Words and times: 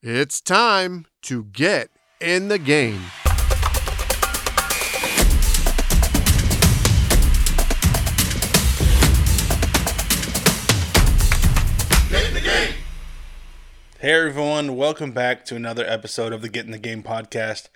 It's 0.00 0.40
time 0.40 1.06
to 1.22 1.42
get 1.46 1.90
in 2.20 2.46
the 2.46 2.60
game. 2.60 3.00
Hey 13.98 14.12
everyone, 14.12 14.76
welcome 14.76 15.10
back 15.10 15.44
to 15.46 15.56
another 15.56 15.84
episode 15.84 16.32
of 16.32 16.42
the 16.42 16.48
Get 16.48 16.64
in 16.64 16.70
the 16.70 16.78
Game 16.78 17.02
podcast, 17.02 17.68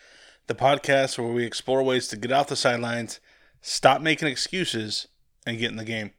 the 0.46 0.54
podcast 0.54 1.18
where 1.18 1.32
we 1.32 1.44
explore 1.44 1.82
ways 1.82 2.06
to 2.06 2.16
get 2.16 2.30
off 2.30 2.46
the 2.46 2.54
sidelines, 2.54 3.18
stop 3.62 4.00
making 4.00 4.28
excuses, 4.28 5.08
and 5.44 5.58
get 5.58 5.72
in 5.72 5.76
the 5.76 5.84
game. 5.84 6.12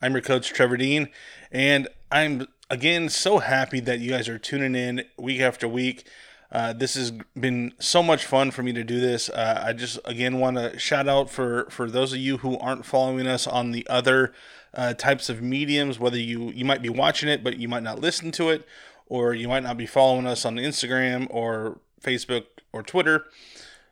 I'm 0.00 0.12
your 0.12 0.22
coach, 0.22 0.52
Trevor 0.52 0.76
Dean, 0.76 1.08
and 1.50 1.88
I'm 2.12 2.46
again 2.72 3.10
so 3.10 3.38
happy 3.38 3.80
that 3.80 4.00
you 4.00 4.10
guys 4.10 4.30
are 4.30 4.38
tuning 4.38 4.74
in 4.74 5.04
week 5.18 5.40
after 5.40 5.68
week. 5.68 6.06
Uh, 6.50 6.72
this 6.72 6.94
has 6.94 7.12
been 7.38 7.74
so 7.78 8.02
much 8.02 8.24
fun 8.24 8.50
for 8.50 8.62
me 8.62 8.72
to 8.72 8.82
do 8.82 8.98
this. 8.98 9.28
Uh, 9.28 9.62
I 9.64 9.74
just 9.74 9.98
again 10.06 10.38
want 10.38 10.56
to 10.56 10.78
shout 10.78 11.06
out 11.06 11.30
for 11.30 11.66
for 11.70 11.90
those 11.90 12.12
of 12.12 12.18
you 12.18 12.38
who 12.38 12.58
aren't 12.58 12.86
following 12.86 13.26
us 13.26 13.46
on 13.46 13.70
the 13.70 13.86
other 13.88 14.32
uh, 14.74 14.94
types 14.94 15.28
of 15.28 15.42
mediums. 15.42 15.98
Whether 15.98 16.18
you 16.18 16.50
you 16.50 16.64
might 16.64 16.82
be 16.82 16.88
watching 16.88 17.28
it, 17.28 17.44
but 17.44 17.58
you 17.58 17.68
might 17.68 17.82
not 17.82 18.00
listen 18.00 18.32
to 18.32 18.48
it, 18.48 18.66
or 19.06 19.34
you 19.34 19.48
might 19.48 19.62
not 19.62 19.76
be 19.76 19.86
following 19.86 20.26
us 20.26 20.44
on 20.44 20.56
Instagram 20.56 21.26
or 21.30 21.78
Facebook 22.02 22.46
or 22.72 22.82
Twitter. 22.82 23.26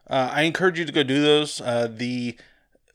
Uh, 0.08 0.30
I 0.32 0.42
encourage 0.42 0.78
you 0.78 0.86
to 0.86 0.92
go 0.92 1.02
do 1.02 1.22
those. 1.22 1.60
Uh, 1.60 1.86
the 1.90 2.36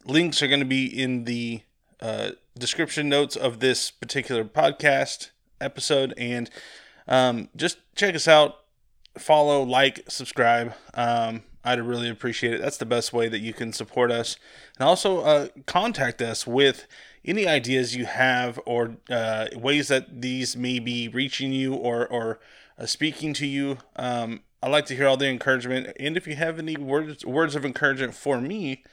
links 0.04 0.41
are 0.41 0.48
going 0.48 0.59
to 0.59 0.65
be 0.65 0.85
in 0.85 1.26
the 1.26 1.62
uh, 2.02 2.31
description 2.57 3.07
notes 3.07 3.35
of 3.35 3.59
this 3.59 3.90
particular 3.90 4.43
podcast 4.43 5.29
episode, 5.62 6.14
and 6.18 6.50
um, 7.08 7.50
just 7.55 7.77
check 7.96 8.16
us 8.16 8.27
out. 8.27 8.58
Follow, 9.18 9.63
like, 9.63 10.04
subscribe. 10.09 10.73
Um, 10.94 11.43
I'd 11.63 11.82
really 11.82 12.10
appreciate 12.10 12.54
it. 12.54 12.62
That's 12.62 12.77
the 12.77 12.85
best 12.85 13.12
way 13.12 13.27
that 13.27 13.40
you 13.40 13.54
can 13.54 13.74
support 13.74 14.12
us. 14.12 14.38
And 14.77 14.88
also 14.88 15.21
uh, 15.21 15.48
contact 15.66 16.21
us 16.21 16.46
with 16.46 16.85
any 17.24 17.48
ideas 17.48 17.96
you 17.96 18.05
have 18.05 18.60
or 18.66 18.98
uh, 19.10 19.48
ways 19.55 19.88
that 19.88 20.21
these 20.21 20.55
may 20.55 20.79
be 20.79 21.07
reaching 21.07 21.52
you 21.52 21.74
or, 21.74 22.05
or 22.07 22.40
uh, 22.77 22.85
speaking 22.85 23.34
to 23.34 23.48
you. 23.48 23.79
Um, 23.96 24.41
I 24.62 24.70
like 24.70 24.85
to 24.88 24.96
hear 24.96 25.07
all 25.07 25.18
the 25.18 25.27
encouragement. 25.27 25.96
And 25.99 26.18
if 26.18 26.27
you 26.27 26.35
have 26.35 26.60
any 26.60 26.76
words 26.76 27.26
words 27.26 27.55
of 27.55 27.66
encouragement 27.66 28.13
for 28.13 28.40
me, 28.40 28.84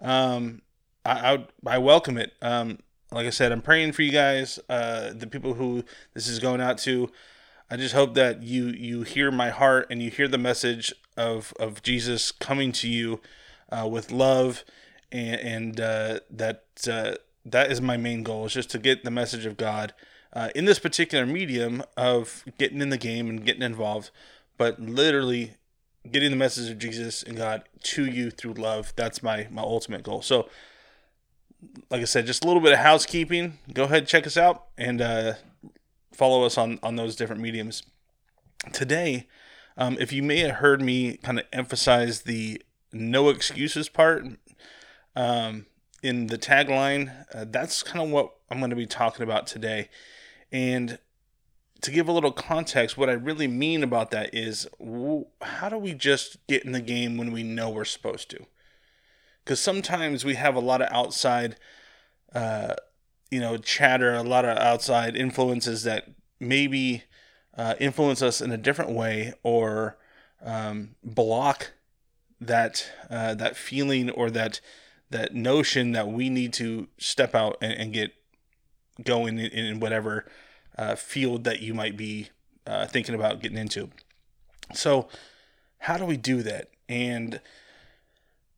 um, 0.00 0.62
I, 1.04 1.34
I, 1.34 1.46
I 1.66 1.78
welcome 1.78 2.16
it. 2.16 2.32
Um, 2.40 2.78
like 3.12 3.26
I 3.26 3.30
said, 3.30 3.52
I'm 3.52 3.62
praying 3.62 3.92
for 3.92 4.02
you 4.02 4.12
guys, 4.12 4.58
uh, 4.68 5.12
the 5.12 5.26
people 5.26 5.54
who 5.54 5.84
this 6.14 6.28
is 6.28 6.38
going 6.38 6.60
out 6.60 6.78
to. 6.78 7.10
I 7.70 7.76
just 7.76 7.94
hope 7.94 8.14
that 8.14 8.42
you 8.42 8.66
you 8.68 9.02
hear 9.02 9.30
my 9.30 9.50
heart 9.50 9.86
and 9.90 10.02
you 10.02 10.10
hear 10.10 10.28
the 10.28 10.38
message 10.38 10.92
of 11.16 11.52
of 11.58 11.82
Jesus 11.82 12.32
coming 12.32 12.72
to 12.72 12.88
you 12.88 13.20
uh, 13.70 13.86
with 13.90 14.10
love, 14.10 14.64
and, 15.12 15.40
and 15.40 15.80
uh, 15.80 16.20
that 16.30 16.64
uh, 16.90 17.14
that 17.44 17.70
is 17.70 17.80
my 17.80 17.96
main 17.96 18.22
goal 18.22 18.46
is 18.46 18.54
just 18.54 18.70
to 18.70 18.78
get 18.78 19.04
the 19.04 19.10
message 19.10 19.46
of 19.46 19.56
God 19.56 19.92
uh, 20.32 20.50
in 20.54 20.64
this 20.64 20.78
particular 20.78 21.26
medium 21.26 21.82
of 21.96 22.44
getting 22.58 22.80
in 22.80 22.90
the 22.90 22.98
game 22.98 23.28
and 23.28 23.44
getting 23.44 23.62
involved, 23.62 24.10
but 24.56 24.80
literally 24.80 25.54
getting 26.10 26.30
the 26.30 26.36
message 26.36 26.70
of 26.70 26.78
Jesus 26.78 27.22
and 27.22 27.36
God 27.36 27.64
to 27.82 28.06
you 28.06 28.30
through 28.30 28.54
love. 28.54 28.92
That's 28.96 29.22
my 29.22 29.48
my 29.50 29.62
ultimate 29.62 30.02
goal. 30.02 30.22
So, 30.22 30.48
like 31.90 32.00
I 32.00 32.04
said, 32.04 32.26
just 32.26 32.44
a 32.44 32.46
little 32.46 32.62
bit 32.62 32.72
of 32.72 32.78
housekeeping. 32.78 33.58
Go 33.72 33.84
ahead, 33.84 34.06
check 34.06 34.26
us 34.26 34.36
out, 34.36 34.66
and 34.78 35.00
uh, 35.00 35.34
follow 36.12 36.44
us 36.44 36.56
on 36.58 36.78
on 36.82 36.96
those 36.96 37.16
different 37.16 37.42
mediums. 37.42 37.82
Today, 38.72 39.26
um, 39.76 39.96
if 39.98 40.12
you 40.12 40.22
may 40.22 40.38
have 40.40 40.56
heard 40.56 40.82
me 40.82 41.16
kind 41.18 41.38
of 41.38 41.46
emphasize 41.52 42.22
the 42.22 42.62
no 42.92 43.28
excuses 43.28 43.88
part 43.88 44.24
um, 45.16 45.66
in 46.02 46.26
the 46.26 46.38
tagline, 46.38 47.24
uh, 47.34 47.44
that's 47.48 47.82
kind 47.82 48.04
of 48.04 48.10
what 48.10 48.34
I'm 48.50 48.58
going 48.58 48.70
to 48.70 48.76
be 48.76 48.86
talking 48.86 49.22
about 49.22 49.46
today. 49.46 49.88
And 50.52 50.98
to 51.82 51.90
give 51.90 52.08
a 52.08 52.12
little 52.12 52.32
context, 52.32 52.98
what 52.98 53.08
I 53.08 53.14
really 53.14 53.48
mean 53.48 53.82
about 53.82 54.10
that 54.10 54.34
is 54.34 54.68
how 55.40 55.68
do 55.68 55.78
we 55.78 55.94
just 55.94 56.44
get 56.46 56.64
in 56.64 56.72
the 56.72 56.80
game 56.80 57.16
when 57.16 57.32
we 57.32 57.42
know 57.42 57.70
we're 57.70 57.84
supposed 57.84 58.30
to? 58.30 58.46
Because 59.50 59.58
sometimes 59.58 60.24
we 60.24 60.36
have 60.36 60.54
a 60.54 60.60
lot 60.60 60.80
of 60.80 60.86
outside, 60.92 61.56
uh, 62.32 62.74
you 63.32 63.40
know, 63.40 63.56
chatter, 63.56 64.14
a 64.14 64.22
lot 64.22 64.44
of 64.44 64.56
outside 64.56 65.16
influences 65.16 65.82
that 65.82 66.08
maybe 66.38 67.02
uh, 67.58 67.74
influence 67.80 68.22
us 68.22 68.40
in 68.40 68.52
a 68.52 68.56
different 68.56 68.92
way 68.92 69.32
or 69.42 69.98
um, 70.40 70.90
block 71.02 71.72
that 72.40 72.88
uh, 73.10 73.34
that 73.34 73.56
feeling 73.56 74.08
or 74.08 74.30
that 74.30 74.60
that 75.10 75.34
notion 75.34 75.90
that 75.90 76.06
we 76.06 76.30
need 76.30 76.52
to 76.52 76.86
step 76.96 77.34
out 77.34 77.56
and, 77.60 77.72
and 77.72 77.92
get 77.92 78.12
going 79.02 79.40
in, 79.40 79.46
in 79.46 79.80
whatever 79.80 80.26
uh, 80.78 80.94
field 80.94 81.42
that 81.42 81.60
you 81.60 81.74
might 81.74 81.96
be 81.96 82.28
uh, 82.68 82.86
thinking 82.86 83.16
about 83.16 83.42
getting 83.42 83.58
into. 83.58 83.90
So, 84.74 85.08
how 85.78 85.96
do 85.96 86.04
we 86.04 86.16
do 86.16 86.40
that? 86.44 86.70
And 86.88 87.40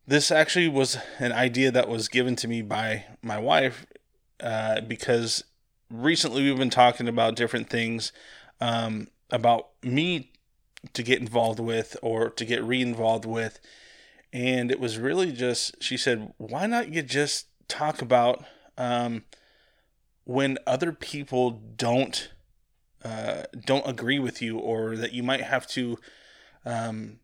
this 0.05 0.31
actually 0.31 0.67
was 0.67 0.97
an 1.19 1.31
idea 1.31 1.71
that 1.71 1.87
was 1.87 2.07
given 2.07 2.35
to 2.37 2.47
me 2.47 2.61
by 2.61 3.05
my 3.21 3.37
wife 3.37 3.85
uh, 4.41 4.81
because 4.81 5.43
recently 5.89 6.43
we've 6.43 6.57
been 6.57 6.69
talking 6.69 7.07
about 7.07 7.35
different 7.35 7.69
things 7.69 8.11
um, 8.59 9.07
about 9.29 9.69
me 9.81 10.31
to 10.91 11.03
get 11.03 11.21
involved 11.21 11.59
with 11.59 11.95
or 12.01 12.29
to 12.29 12.43
get 12.43 12.63
re 12.63 12.81
involved 12.81 13.25
with. 13.25 13.59
And 14.33 14.71
it 14.71 14.79
was 14.79 14.97
really 14.97 15.31
just, 15.31 15.81
she 15.81 15.95
said, 15.95 16.33
why 16.37 16.65
not 16.65 16.91
you 16.91 17.01
just 17.01 17.47
talk 17.67 18.01
about 18.01 18.43
um, 18.77 19.23
when 20.25 20.57
other 20.65 20.91
people 20.91 21.51
don't 21.51 22.31
uh, 23.03 23.43
don't 23.65 23.85
agree 23.85 24.17
with 24.17 24.41
you 24.41 24.57
or 24.57 24.95
that 24.95 25.11
you 25.11 25.21
might 25.21 25.41
have 25.41 25.67
to 25.67 25.97
um, 26.65 27.19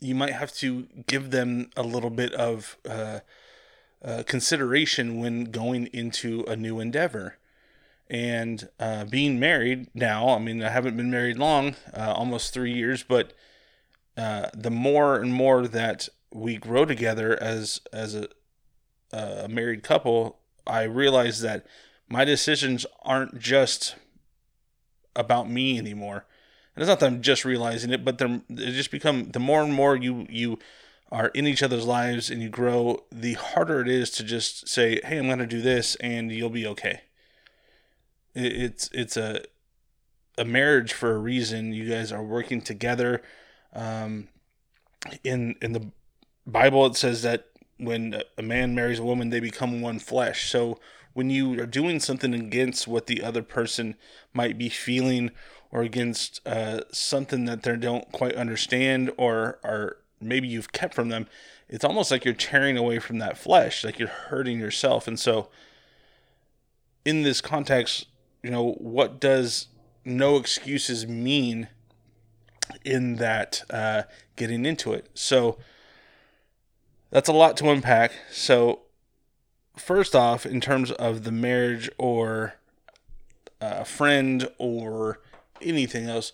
you 0.00 0.14
might 0.14 0.32
have 0.32 0.52
to 0.54 0.86
give 1.06 1.30
them 1.30 1.70
a 1.76 1.82
little 1.82 2.10
bit 2.10 2.32
of 2.34 2.76
uh, 2.88 3.20
uh, 4.04 4.22
consideration 4.26 5.18
when 5.18 5.44
going 5.44 5.86
into 5.86 6.44
a 6.46 6.56
new 6.56 6.78
endeavor. 6.78 7.38
And 8.10 8.68
uh, 8.78 9.06
being 9.06 9.40
married 9.40 9.88
now 9.94 10.28
i 10.28 10.38
mean 10.38 10.62
i 10.62 10.68
haven't 10.68 10.96
been 10.96 11.10
married 11.10 11.38
long 11.38 11.74
uh, 11.96 12.12
almost 12.12 12.52
three 12.52 12.72
years 12.72 13.02
but 13.02 13.32
uh, 14.16 14.50
the 14.54 14.70
more 14.70 15.16
and 15.16 15.32
more 15.32 15.66
that 15.66 16.08
we 16.30 16.58
grow 16.58 16.84
together 16.84 17.42
as 17.42 17.80
as 17.94 18.14
a, 18.14 18.28
a 19.10 19.48
married 19.48 19.82
couple 19.82 20.38
i 20.66 20.82
realize 20.82 21.40
that 21.40 21.66
my 22.06 22.26
decisions 22.26 22.84
aren't 23.02 23.38
just 23.38 23.96
about 25.16 25.48
me 25.48 25.78
anymore 25.78 26.26
and 26.74 26.82
it's 26.82 26.88
not 26.88 27.00
that 27.00 27.06
i'm 27.06 27.22
just 27.22 27.44
realizing 27.44 27.92
it 27.92 28.04
but 28.04 28.18
they're 28.18 28.40
they 28.48 28.70
just 28.70 28.90
become 28.90 29.30
the 29.30 29.40
more 29.40 29.62
and 29.62 29.74
more 29.74 29.96
you 29.96 30.26
you 30.28 30.58
are 31.12 31.28
in 31.28 31.46
each 31.46 31.62
other's 31.62 31.86
lives 31.86 32.30
and 32.30 32.42
you 32.42 32.48
grow 32.48 32.98
the 33.12 33.34
harder 33.34 33.80
it 33.80 33.88
is 33.88 34.10
to 34.10 34.24
just 34.24 34.68
say 34.68 35.00
hey 35.04 35.18
i'm 35.18 35.26
going 35.26 35.38
to 35.38 35.46
do 35.46 35.60
this 35.60 35.94
and 35.96 36.32
you'll 36.32 36.50
be 36.50 36.66
okay 36.66 37.02
it's 38.34 38.90
it's 38.92 39.16
a 39.16 39.42
a 40.36 40.44
marriage 40.44 40.92
for 40.92 41.12
a 41.12 41.18
reason. 41.18 41.72
You 41.72 41.88
guys 41.88 42.12
are 42.12 42.22
working 42.22 42.60
together. 42.60 43.22
Um, 43.72 44.28
in 45.22 45.56
in 45.60 45.72
the 45.72 45.90
Bible, 46.46 46.86
it 46.86 46.96
says 46.96 47.22
that 47.22 47.46
when 47.78 48.20
a 48.38 48.42
man 48.42 48.74
marries 48.74 48.98
a 48.98 49.04
woman, 49.04 49.30
they 49.30 49.40
become 49.40 49.80
one 49.80 49.98
flesh. 49.98 50.50
So 50.50 50.78
when 51.12 51.30
you 51.30 51.60
are 51.60 51.66
doing 51.66 52.00
something 52.00 52.34
against 52.34 52.88
what 52.88 53.06
the 53.06 53.22
other 53.22 53.42
person 53.42 53.96
might 54.32 54.58
be 54.58 54.68
feeling, 54.68 55.30
or 55.74 55.82
against 55.82 56.40
uh, 56.46 56.82
something 56.92 57.46
that 57.46 57.64
they 57.64 57.76
don't 57.76 58.10
quite 58.12 58.36
understand, 58.36 59.10
or 59.16 59.58
or 59.64 59.96
maybe 60.20 60.46
you've 60.46 60.70
kept 60.70 60.94
from 60.94 61.08
them, 61.08 61.26
it's 61.68 61.84
almost 61.84 62.12
like 62.12 62.24
you're 62.24 62.32
tearing 62.32 62.78
away 62.78 63.00
from 63.00 63.18
that 63.18 63.36
flesh, 63.36 63.84
like 63.84 63.98
you're 63.98 64.08
hurting 64.08 64.60
yourself. 64.60 65.08
And 65.08 65.18
so, 65.18 65.48
in 67.04 67.22
this 67.22 67.40
context, 67.40 68.06
you 68.40 68.50
know, 68.50 68.74
what 68.74 69.20
does 69.20 69.66
no 70.04 70.36
excuses 70.36 71.08
mean 71.08 71.66
in 72.84 73.16
that 73.16 73.64
uh, 73.68 74.02
getting 74.36 74.64
into 74.64 74.92
it? 74.92 75.10
So 75.12 75.58
that's 77.10 77.28
a 77.28 77.32
lot 77.32 77.56
to 77.56 77.68
unpack. 77.68 78.12
So, 78.30 78.82
first 79.76 80.14
off, 80.14 80.46
in 80.46 80.60
terms 80.60 80.92
of 80.92 81.24
the 81.24 81.32
marriage 81.32 81.90
or 81.98 82.54
a 83.60 83.84
friend 83.84 84.48
or 84.58 85.18
anything 85.60 86.08
else, 86.08 86.32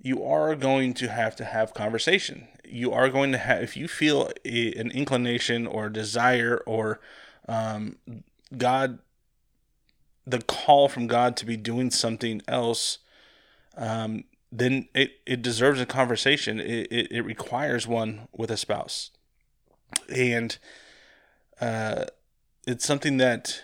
you 0.00 0.24
are 0.24 0.54
going 0.54 0.94
to 0.94 1.08
have 1.08 1.36
to 1.36 1.44
have 1.44 1.74
conversation. 1.74 2.48
You 2.64 2.92
are 2.92 3.08
going 3.08 3.32
to 3.32 3.38
have, 3.38 3.62
if 3.62 3.76
you 3.76 3.88
feel 3.88 4.30
a, 4.44 4.72
an 4.74 4.90
inclination 4.90 5.66
or 5.66 5.88
desire 5.88 6.62
or 6.66 7.00
um, 7.48 7.96
God 8.56 9.00
the 10.26 10.40
call 10.40 10.88
from 10.88 11.06
God 11.06 11.36
to 11.38 11.46
be 11.46 11.56
doing 11.56 11.90
something 11.90 12.40
else, 12.46 12.98
um, 13.76 14.24
then 14.52 14.88
it, 14.94 15.12
it 15.26 15.42
deserves 15.42 15.80
a 15.80 15.86
conversation. 15.86 16.60
It, 16.60 16.88
it, 16.90 17.12
it 17.12 17.22
requires 17.22 17.86
one 17.86 18.28
with 18.32 18.50
a 18.50 18.56
spouse. 18.56 19.10
And 20.14 20.56
uh, 21.60 22.04
it's 22.66 22.84
something 22.84 23.16
that 23.16 23.62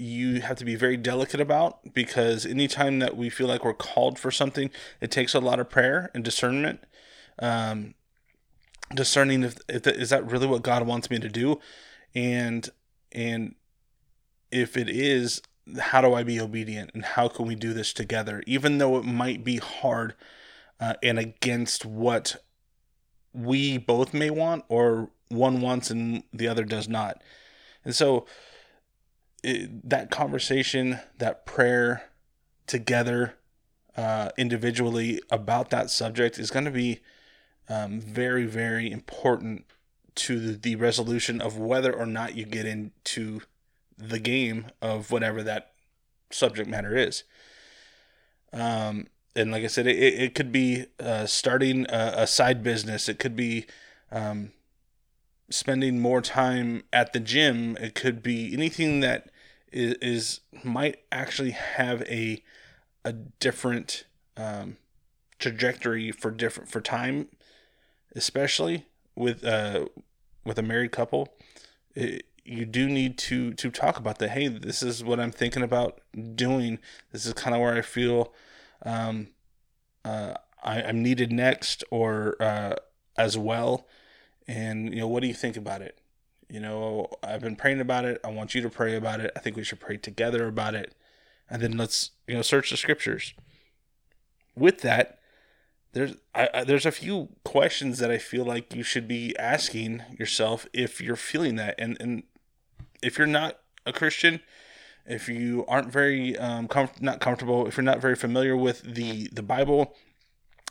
you 0.00 0.40
have 0.40 0.56
to 0.56 0.64
be 0.64 0.74
very 0.74 0.96
delicate 0.96 1.40
about 1.40 1.92
because 1.92 2.46
anytime 2.46 3.00
that 3.00 3.16
we 3.16 3.28
feel 3.28 3.46
like 3.46 3.64
we're 3.64 3.74
called 3.74 4.18
for 4.18 4.30
something, 4.30 4.70
it 5.00 5.10
takes 5.10 5.34
a 5.34 5.40
lot 5.40 5.60
of 5.60 5.68
prayer 5.68 6.10
and 6.14 6.24
discernment. 6.24 6.80
Um, 7.38 7.94
discerning 8.94 9.42
if, 9.42 9.58
if 9.68 9.82
that, 9.82 9.96
is 9.96 10.10
that 10.10 10.28
really 10.28 10.46
what 10.46 10.62
God 10.62 10.86
wants 10.86 11.10
me 11.10 11.18
to 11.18 11.28
do, 11.28 11.60
and 12.14 12.68
and 13.12 13.54
if 14.50 14.76
it 14.76 14.88
is, 14.88 15.42
how 15.78 16.00
do 16.00 16.14
I 16.14 16.22
be 16.22 16.40
obedient 16.40 16.90
and 16.94 17.04
how 17.04 17.28
can 17.28 17.46
we 17.46 17.54
do 17.54 17.72
this 17.72 17.92
together, 17.92 18.42
even 18.46 18.78
though 18.78 18.96
it 18.96 19.04
might 19.04 19.44
be 19.44 19.58
hard 19.58 20.14
uh, 20.80 20.94
and 21.02 21.18
against 21.18 21.84
what 21.84 22.36
we 23.32 23.78
both 23.78 24.12
may 24.12 24.30
want 24.30 24.64
or 24.68 25.10
one 25.28 25.60
wants 25.60 25.90
and 25.90 26.24
the 26.32 26.48
other 26.48 26.64
does 26.64 26.88
not, 26.88 27.22
and 27.84 27.94
so 27.94 28.26
it, 29.42 29.88
that 29.88 30.10
conversation, 30.10 31.00
that 31.18 31.46
prayer 31.46 32.04
together, 32.66 33.34
uh, 33.96 34.30
individually 34.38 35.20
about 35.30 35.70
that 35.70 35.90
subject 35.90 36.38
is 36.38 36.50
going 36.50 36.64
to 36.64 36.70
be 36.70 37.00
um, 37.68 38.00
very, 38.00 38.46
very 38.46 38.90
important 38.90 39.64
to 40.14 40.56
the, 40.56 40.76
resolution 40.76 41.40
of 41.40 41.56
whether 41.56 41.92
or 41.92 42.06
not 42.06 42.34
you 42.34 42.44
get 42.44 42.66
into 42.66 43.40
the 43.96 44.18
game 44.18 44.66
of 44.82 45.10
whatever 45.10 45.42
that 45.42 45.72
subject 46.30 46.68
matter 46.68 46.96
is. 46.96 47.24
Um, 48.52 49.06
and 49.36 49.52
like 49.52 49.64
I 49.64 49.68
said, 49.68 49.86
it, 49.86 49.96
it 49.96 50.34
could 50.34 50.50
be 50.50 50.86
uh, 50.98 51.26
starting 51.26 51.86
a, 51.88 52.14
a, 52.18 52.26
side 52.26 52.62
business. 52.62 53.08
It 53.08 53.18
could 53.18 53.36
be 53.36 53.66
um, 54.10 54.52
spending 55.50 56.00
more 56.00 56.20
time 56.20 56.84
at 56.92 57.12
the 57.12 57.20
gym. 57.20 57.76
It 57.78 57.94
could 57.94 58.22
be 58.22 58.52
anything 58.52 59.00
that 59.00 59.30
is, 59.72 59.94
is 60.00 60.40
might 60.64 60.98
actually 61.12 61.52
have 61.52 62.02
a 62.02 62.42
a 63.04 63.12
different 63.12 64.04
um, 64.36 64.76
trajectory 65.38 66.12
for 66.12 66.30
different 66.30 66.70
for 66.70 66.80
time, 66.80 67.28
especially 68.14 68.86
with 69.14 69.44
uh, 69.44 69.86
with 70.44 70.58
a 70.58 70.62
married 70.62 70.92
couple. 70.92 71.28
It, 71.94 72.26
you 72.44 72.64
do 72.64 72.88
need 72.88 73.18
to 73.18 73.52
to 73.54 73.70
talk 73.70 73.98
about 73.98 74.18
that. 74.18 74.30
Hey, 74.30 74.48
this 74.48 74.82
is 74.82 75.04
what 75.04 75.20
I'm 75.20 75.32
thinking 75.32 75.62
about 75.62 76.00
doing. 76.34 76.78
This 77.12 77.26
is 77.26 77.32
kind 77.32 77.54
of 77.54 77.60
where 77.60 77.76
I 77.76 77.82
feel 77.82 78.32
um, 78.84 79.28
uh, 80.04 80.34
I, 80.62 80.80
am 80.80 81.02
needed 81.02 81.32
next, 81.32 81.84
or 81.90 82.36
uh, 82.40 82.76
as 83.16 83.36
well. 83.36 83.86
And 84.50 84.92
you 84.92 84.98
know, 84.98 85.06
what 85.06 85.20
do 85.20 85.28
you 85.28 85.34
think 85.34 85.56
about 85.56 85.80
it? 85.80 85.96
You 86.48 86.58
know, 86.58 87.06
I've 87.22 87.40
been 87.40 87.54
praying 87.54 87.80
about 87.80 88.04
it. 88.04 88.20
I 88.24 88.30
want 88.30 88.52
you 88.52 88.60
to 88.62 88.68
pray 88.68 88.96
about 88.96 89.20
it. 89.20 89.30
I 89.36 89.38
think 89.38 89.54
we 89.54 89.62
should 89.62 89.78
pray 89.78 89.96
together 89.96 90.48
about 90.48 90.74
it. 90.74 90.92
And 91.48 91.62
then 91.62 91.76
let's, 91.76 92.10
you 92.26 92.34
know, 92.34 92.42
search 92.42 92.70
the 92.70 92.76
scriptures. 92.76 93.32
With 94.56 94.80
that, 94.80 95.20
there's 95.92 96.16
I, 96.34 96.48
I, 96.52 96.64
there's 96.64 96.84
a 96.84 96.90
few 96.90 97.28
questions 97.44 98.00
that 98.00 98.10
I 98.10 98.18
feel 98.18 98.44
like 98.44 98.74
you 98.74 98.82
should 98.82 99.06
be 99.06 99.38
asking 99.38 100.02
yourself 100.18 100.66
if 100.72 101.00
you're 101.00 101.14
feeling 101.14 101.54
that, 101.54 101.76
and 101.78 101.96
and 102.00 102.24
if 103.04 103.18
you're 103.18 103.28
not 103.28 103.60
a 103.86 103.92
Christian, 103.92 104.40
if 105.06 105.28
you 105.28 105.64
aren't 105.68 105.92
very 105.92 106.36
um 106.36 106.66
com- 106.66 106.90
not 107.00 107.20
comfortable, 107.20 107.68
if 107.68 107.76
you're 107.76 107.84
not 107.84 108.00
very 108.00 108.16
familiar 108.16 108.56
with 108.56 108.82
the 108.82 109.28
the 109.32 109.44
Bible 109.44 109.94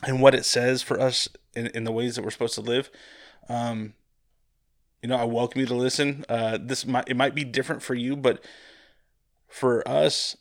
and 0.04 0.22
what 0.22 0.36
it 0.36 0.44
says 0.44 0.82
for 0.82 1.00
us 1.00 1.30
in, 1.56 1.68
in 1.68 1.86
the 1.86 1.94
ways 1.94 2.18
that 2.18 2.24
we're 2.24 2.32
supposed 2.32 2.56
to 2.56 2.62
live, 2.62 2.90
um, 3.50 3.94
you 5.02 5.10
know, 5.10 5.16
I 5.16 5.24
welcome 5.24 5.62
you 5.62 5.68
to 5.68 5.76
listen. 5.76 6.26
Uh, 6.30 6.58
this 6.62 6.86
might 6.86 7.08
it 7.08 7.18
might 7.18 7.36
be 7.36 7.44
different 7.44 7.82
for 7.82 7.96
you, 7.96 8.16
but 8.16 8.44
for 9.48 9.86
us 9.88 10.38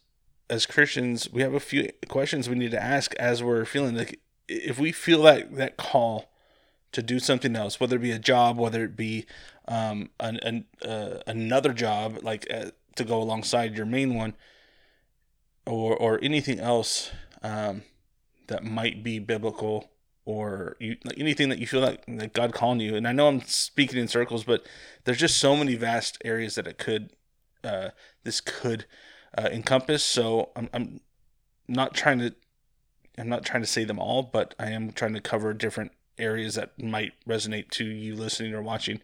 as 0.50 0.66
Christians, 0.66 1.30
we 1.32 1.42
have 1.42 1.54
a 1.54 1.60
few 1.60 1.90
questions 2.08 2.48
we 2.48 2.56
need 2.56 2.70
to 2.72 2.82
ask 2.82 3.14
as 3.16 3.42
we're 3.42 3.64
feeling 3.64 3.96
like 3.96 4.20
if 4.48 4.78
we 4.78 4.92
feel 4.92 5.22
that 5.22 5.54
that 5.56 5.76
call 5.76 6.30
to 6.92 7.02
do 7.02 7.18
something 7.18 7.54
else, 7.54 7.78
whether 7.78 7.96
it 7.96 8.02
be 8.02 8.10
a 8.10 8.18
job, 8.18 8.58
whether 8.58 8.84
it 8.84 8.96
be 8.96 9.26
um, 9.66 10.10
an, 10.20 10.38
an 10.42 10.64
uh, 10.84 11.18
another 11.26 11.72
job 11.72 12.18
like 12.22 12.46
uh, 12.52 12.70
to 12.96 13.04
go 13.04 13.22
alongside 13.22 13.76
your 13.76 13.86
main 13.86 14.14
one, 14.14 14.34
or 15.66 15.96
or 15.96 16.18
anything 16.22 16.58
else 16.58 17.10
um, 17.42 17.82
that 18.48 18.64
might 18.64 19.04
be 19.04 19.18
biblical 19.18 19.90
or 20.28 20.76
you, 20.78 20.94
like 21.06 21.18
anything 21.18 21.48
that 21.48 21.58
you 21.58 21.66
feel 21.66 21.80
like, 21.80 22.04
that 22.06 22.34
God 22.34 22.52
calling 22.52 22.80
you. 22.80 22.94
And 22.94 23.08
I 23.08 23.12
know 23.12 23.28
I'm 23.28 23.40
speaking 23.40 23.98
in 23.98 24.08
circles, 24.08 24.44
but 24.44 24.62
there's 25.04 25.16
just 25.16 25.38
so 25.38 25.56
many 25.56 25.74
vast 25.74 26.18
areas 26.22 26.54
that 26.56 26.66
it 26.66 26.76
could, 26.76 27.14
uh, 27.64 27.88
this 28.24 28.42
could 28.42 28.84
uh, 29.38 29.48
encompass. 29.50 30.04
So 30.04 30.50
I'm, 30.54 30.68
I'm 30.74 31.00
not 31.66 31.94
trying 31.94 32.18
to, 32.18 32.34
I'm 33.16 33.30
not 33.30 33.46
trying 33.46 33.62
to 33.62 33.66
say 33.66 33.84
them 33.84 33.98
all, 33.98 34.22
but 34.22 34.54
I 34.58 34.68
am 34.68 34.92
trying 34.92 35.14
to 35.14 35.22
cover 35.22 35.54
different 35.54 35.92
areas 36.18 36.56
that 36.56 36.78
might 36.78 37.14
resonate 37.26 37.70
to 37.70 37.86
you 37.86 38.14
listening 38.14 38.52
or 38.52 38.60
watching. 38.60 39.00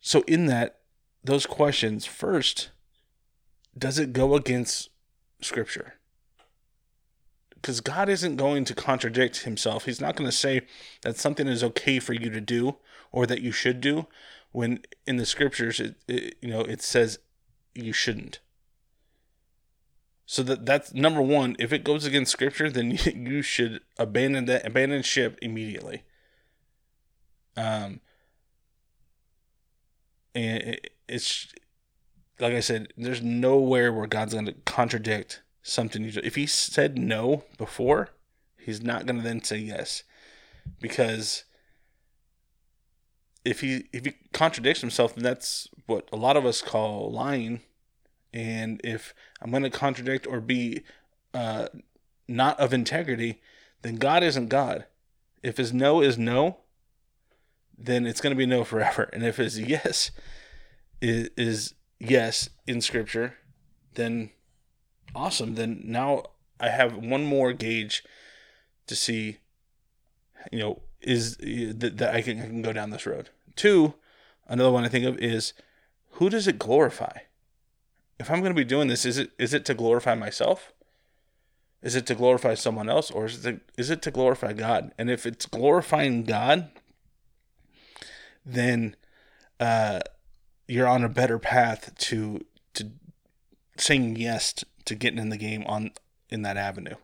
So 0.00 0.22
in 0.22 0.46
that, 0.46 0.80
those 1.22 1.46
questions 1.46 2.04
first, 2.04 2.70
does 3.78 4.00
it 4.00 4.12
go 4.12 4.34
against 4.34 4.90
Scripture? 5.40 5.94
Because 7.66 7.80
God 7.80 8.08
isn't 8.08 8.36
going 8.36 8.64
to 8.66 8.76
contradict 8.76 9.38
himself. 9.38 9.86
He's 9.86 10.00
not 10.00 10.14
going 10.14 10.30
to 10.30 10.36
say 10.36 10.60
that 11.02 11.16
something 11.16 11.48
is 11.48 11.64
okay 11.64 11.98
for 11.98 12.12
you 12.12 12.30
to 12.30 12.40
do 12.40 12.76
or 13.10 13.26
that 13.26 13.42
you 13.42 13.50
should 13.50 13.80
do 13.80 14.06
when 14.52 14.84
in 15.04 15.16
the 15.16 15.26
scriptures 15.26 15.80
it, 15.80 15.96
it 16.06 16.36
you 16.40 16.48
know 16.48 16.60
it 16.60 16.80
says 16.80 17.18
you 17.74 17.92
shouldn't. 17.92 18.38
So 20.26 20.44
that 20.44 20.64
that's 20.64 20.94
number 20.94 21.20
1, 21.20 21.56
if 21.58 21.72
it 21.72 21.82
goes 21.82 22.04
against 22.04 22.30
scripture 22.30 22.70
then 22.70 22.92
you, 23.16 23.42
should 23.42 23.80
abandon 23.98 24.44
that 24.44 24.64
abandon 24.64 25.02
ship 25.02 25.36
immediately. 25.42 26.04
Um 27.56 27.98
and 30.36 30.62
it, 30.62 30.90
it's 31.08 31.52
like 32.38 32.54
I 32.54 32.60
said, 32.60 32.92
there's 32.96 33.22
nowhere 33.22 33.92
where 33.92 34.06
God's 34.06 34.34
going 34.34 34.46
to 34.46 34.52
contradict 34.52 35.42
something 35.66 36.04
you 36.04 36.12
if 36.22 36.36
he 36.36 36.46
said 36.46 36.96
no 36.96 37.42
before 37.58 38.10
he's 38.56 38.82
not 38.82 39.04
going 39.04 39.16
to 39.16 39.22
then 39.22 39.42
say 39.42 39.58
yes. 39.58 40.04
Because 40.80 41.44
if 43.44 43.60
he 43.60 43.86
if 43.92 44.04
he 44.04 44.14
contradicts 44.32 44.80
himself 44.80 45.14
then 45.14 45.24
that's 45.24 45.68
what 45.86 46.08
a 46.12 46.16
lot 46.16 46.36
of 46.36 46.46
us 46.46 46.62
call 46.62 47.10
lying. 47.10 47.60
And 48.32 48.80
if 48.84 49.14
i'm 49.40 49.50
going 49.50 49.62
to 49.62 49.70
contradict 49.70 50.26
or 50.26 50.40
be 50.40 50.82
uh, 51.34 51.68
not 52.28 52.58
of 52.60 52.72
integrity 52.72 53.40
then 53.82 53.96
god 53.96 54.22
isn't 54.22 54.48
god. 54.48 54.86
If 55.42 55.56
his 55.56 55.72
no 55.72 56.00
is 56.00 56.16
no 56.16 56.58
then 57.78 58.06
it's 58.06 58.20
going 58.20 58.34
to 58.34 58.38
be 58.38 58.46
no 58.46 58.64
forever. 58.64 59.10
And 59.12 59.22
if 59.22 59.36
his 59.36 59.58
yes 59.60 60.10
is, 61.00 61.30
is 61.36 61.74
yes 61.98 62.50
in 62.66 62.80
scripture 62.80 63.34
then 63.94 64.30
awesome. 65.16 65.54
Then 65.54 65.82
now 65.84 66.24
I 66.60 66.68
have 66.68 66.96
one 66.96 67.24
more 67.24 67.52
gauge 67.52 68.04
to 68.86 68.94
see, 68.94 69.38
you 70.52 70.58
know, 70.60 70.82
is 71.00 71.36
that, 71.36 71.94
that 71.96 72.14
I 72.14 72.22
can, 72.22 72.40
I 72.40 72.46
can 72.46 72.62
go 72.62 72.72
down 72.72 72.90
this 72.90 73.06
road. 73.06 73.30
Two, 73.54 73.94
another 74.46 74.70
one 74.70 74.84
I 74.84 74.88
think 74.88 75.06
of 75.06 75.18
is 75.18 75.52
who 76.12 76.28
does 76.28 76.46
it 76.46 76.58
glorify? 76.58 77.18
If 78.18 78.30
I'm 78.30 78.40
going 78.40 78.52
to 78.52 78.60
be 78.60 78.64
doing 78.64 78.88
this, 78.88 79.04
is 79.04 79.18
it 79.18 79.30
is 79.38 79.52
it 79.52 79.64
to 79.66 79.74
glorify 79.74 80.14
myself? 80.14 80.72
Is 81.82 81.94
it 81.94 82.06
to 82.06 82.14
glorify 82.14 82.54
someone 82.54 82.88
else, 82.88 83.10
or 83.10 83.26
is 83.26 83.44
it 83.44 83.52
to, 83.52 83.80
is 83.80 83.90
it 83.90 84.00
to 84.02 84.10
glorify 84.10 84.54
God? 84.54 84.92
And 84.96 85.10
if 85.10 85.26
it's 85.26 85.44
glorifying 85.44 86.24
God, 86.24 86.70
then 88.44 88.96
uh, 89.60 90.00
you're 90.66 90.88
on 90.88 91.04
a 91.04 91.10
better 91.10 91.38
path 91.38 91.94
to 91.98 92.44
to 92.74 92.92
saying 93.76 94.16
yes 94.16 94.64
to 94.86 94.94
getting 94.94 95.18
in 95.18 95.28
the 95.28 95.36
game 95.36 95.64
on 95.66 95.90
in 96.30 96.42
that 96.42 96.56
avenue. 96.56 96.96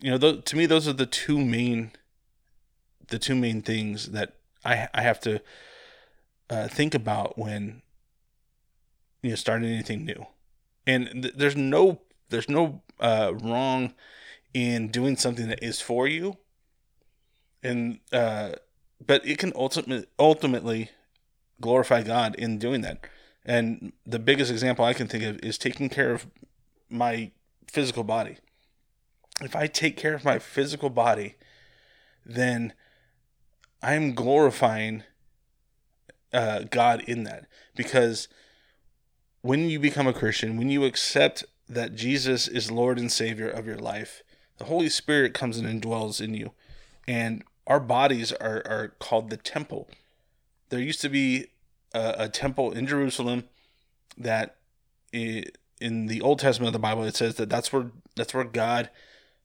You 0.00 0.12
know, 0.12 0.18
th- 0.18 0.44
to 0.44 0.56
me, 0.56 0.66
those 0.66 0.88
are 0.88 0.92
the 0.92 1.06
two 1.06 1.38
main, 1.38 1.92
the 3.08 3.18
two 3.18 3.34
main 3.34 3.62
things 3.62 4.10
that 4.12 4.34
I 4.64 4.88
I 4.94 5.02
have 5.02 5.20
to 5.20 5.40
uh, 6.50 6.68
think 6.68 6.94
about 6.94 7.38
when 7.38 7.82
you 9.22 9.30
know 9.30 9.36
starting 9.36 9.68
anything 9.68 10.04
new. 10.04 10.26
And 10.86 11.22
th- 11.22 11.34
there's 11.36 11.56
no 11.56 12.00
there's 12.28 12.48
no 12.48 12.82
uh, 13.00 13.32
wrong 13.34 13.94
in 14.54 14.88
doing 14.88 15.16
something 15.16 15.48
that 15.48 15.62
is 15.62 15.80
for 15.80 16.08
you, 16.08 16.36
and 17.62 18.00
uh, 18.12 18.52
but 19.04 19.26
it 19.26 19.38
can 19.38 19.52
ultimately 19.54 20.06
ultimately 20.18 20.90
glorify 21.60 22.02
God 22.02 22.34
in 22.36 22.58
doing 22.58 22.80
that. 22.82 22.98
And 23.48 23.94
the 24.06 24.18
biggest 24.18 24.50
example 24.50 24.84
I 24.84 24.92
can 24.92 25.08
think 25.08 25.24
of 25.24 25.40
is 25.42 25.56
taking 25.56 25.88
care 25.88 26.12
of 26.12 26.26
my 26.90 27.30
physical 27.66 28.04
body. 28.04 28.36
If 29.40 29.56
I 29.56 29.66
take 29.66 29.96
care 29.96 30.14
of 30.14 30.22
my 30.22 30.38
physical 30.38 30.90
body, 30.90 31.36
then 32.26 32.74
I'm 33.82 34.14
glorifying 34.14 35.02
uh, 36.30 36.64
God 36.70 37.02
in 37.06 37.24
that 37.24 37.46
because 37.74 38.28
when 39.40 39.70
you 39.70 39.80
become 39.80 40.06
a 40.06 40.12
Christian, 40.12 40.58
when 40.58 40.68
you 40.68 40.84
accept 40.84 41.44
that 41.70 41.94
Jesus 41.94 42.48
is 42.48 42.70
Lord 42.70 42.98
and 42.98 43.10
Savior 43.10 43.48
of 43.48 43.66
your 43.66 43.78
life, 43.78 44.22
the 44.58 44.66
Holy 44.66 44.90
Spirit 44.90 45.32
comes 45.32 45.56
in 45.56 45.64
and 45.64 45.80
dwells 45.80 46.20
in 46.20 46.34
you. 46.34 46.52
And 47.06 47.44
our 47.66 47.80
bodies 47.80 48.32
are, 48.32 48.62
are 48.66 48.94
called 48.98 49.30
the 49.30 49.38
temple. 49.38 49.88
There 50.68 50.80
used 50.80 51.00
to 51.00 51.08
be 51.08 51.46
a, 51.94 52.14
a 52.18 52.28
temple 52.28 52.72
in 52.72 52.86
Jerusalem 52.86 53.44
that 54.16 54.56
in 55.12 56.06
the 56.06 56.20
Old 56.20 56.38
Testament 56.40 56.68
of 56.68 56.72
the 56.72 56.78
Bible, 56.78 57.04
it 57.04 57.16
says 57.16 57.36
that 57.36 57.48
that's 57.48 57.72
where 57.72 57.90
that's 58.16 58.34
where 58.34 58.44
God 58.44 58.90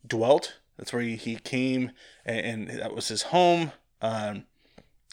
dwelt. 0.05 0.57
That's 0.77 0.91
where 0.91 1.03
he, 1.03 1.15
he 1.15 1.35
came, 1.35 1.91
and, 2.25 2.69
and, 2.69 2.79
that 2.79 2.95
was 2.95 3.07
his 3.07 3.23
home. 3.23 3.71
Um, 4.01 4.45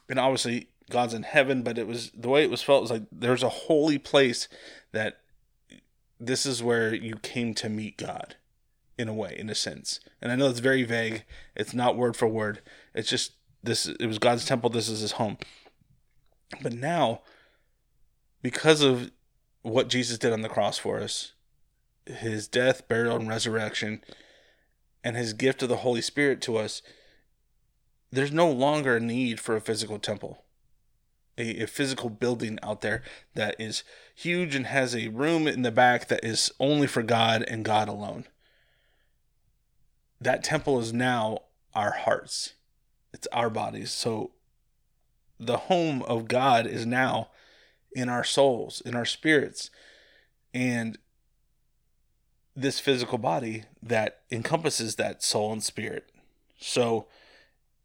and 0.08 0.18
obviously, 0.18 0.68
God's 0.88 1.12
in 1.12 1.22
heaven, 1.22 1.62
but 1.62 1.76
it 1.76 1.86
was 1.86 2.10
the 2.12 2.30
way 2.30 2.42
it 2.42 2.50
was 2.50 2.62
felt 2.62 2.82
was 2.82 2.90
like 2.90 3.02
there's 3.12 3.42
a 3.42 3.50
holy 3.50 3.98
place 3.98 4.48
that 4.92 5.20
this 6.18 6.46
is 6.46 6.62
where 6.62 6.94
you 6.94 7.16
came 7.16 7.54
to 7.54 7.68
meet 7.68 7.98
God 7.98 8.36
in 8.98 9.08
a 9.08 9.14
way, 9.14 9.34
in 9.38 9.48
a 9.48 9.54
sense. 9.54 10.00
And 10.20 10.32
I 10.32 10.36
know 10.36 10.48
it's 10.48 10.60
very 10.60 10.82
vague. 10.82 11.24
It's 11.54 11.74
not 11.74 11.96
word 11.96 12.16
for 12.16 12.26
word. 12.26 12.60
It's 12.94 13.08
just 13.08 13.32
this 13.62 13.86
it 13.86 14.06
was 14.06 14.18
God's 14.18 14.44
temple, 14.44 14.70
this 14.70 14.88
is 14.88 15.00
his 15.00 15.12
home. 15.12 15.38
But 16.62 16.72
now, 16.72 17.20
because 18.42 18.82
of 18.82 19.10
what 19.62 19.88
Jesus 19.88 20.18
did 20.18 20.32
on 20.32 20.42
the 20.42 20.48
cross 20.48 20.78
for 20.78 21.00
us, 21.00 21.32
his 22.06 22.48
death, 22.48 22.88
burial, 22.88 23.16
and 23.16 23.28
resurrection, 23.28 24.02
and 25.04 25.16
his 25.16 25.32
gift 25.32 25.62
of 25.62 25.68
the 25.68 25.76
Holy 25.76 26.02
Spirit 26.02 26.40
to 26.42 26.56
us, 26.56 26.82
there's 28.10 28.32
no 28.32 28.50
longer 28.50 28.96
a 28.96 29.00
need 29.00 29.38
for 29.38 29.54
a 29.54 29.60
physical 29.60 29.98
temple 29.98 30.44
a, 31.40 31.62
a 31.62 31.66
physical 31.66 32.10
building 32.10 32.58
out 32.62 32.82
there 32.82 33.02
that 33.34 33.56
is 33.58 33.82
huge 34.14 34.54
and 34.54 34.66
has 34.66 34.94
a 34.94 35.08
room 35.08 35.48
in 35.48 35.62
the 35.62 35.70
back 35.70 36.08
that 36.08 36.24
is 36.24 36.52
only 36.60 36.86
for 36.86 37.02
God 37.02 37.42
and 37.48 37.64
God 37.64 37.88
alone. 37.88 38.26
That 40.20 40.44
temple 40.44 40.78
is 40.78 40.92
now 40.92 41.38
our 41.74 41.92
hearts. 41.92 42.54
It's 43.12 43.26
our 43.32 43.50
bodies. 43.50 43.90
So 43.90 44.32
the 45.40 45.56
home 45.56 46.02
of 46.02 46.28
God 46.28 46.66
is 46.66 46.86
now 46.86 47.30
in 47.92 48.08
our 48.08 48.24
souls, 48.24 48.82
in 48.84 48.94
our 48.94 49.06
spirits. 49.06 49.70
And 50.52 50.98
this 52.54 52.78
physical 52.78 53.18
body 53.18 53.64
that 53.82 54.20
encompasses 54.30 54.96
that 54.96 55.22
soul 55.22 55.52
and 55.52 55.62
spirit. 55.62 56.10
So 56.58 57.06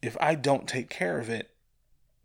if 0.01 0.17
I 0.19 0.35
don't 0.35 0.67
take 0.67 0.89
care 0.89 1.19
of 1.19 1.29
it, 1.29 1.51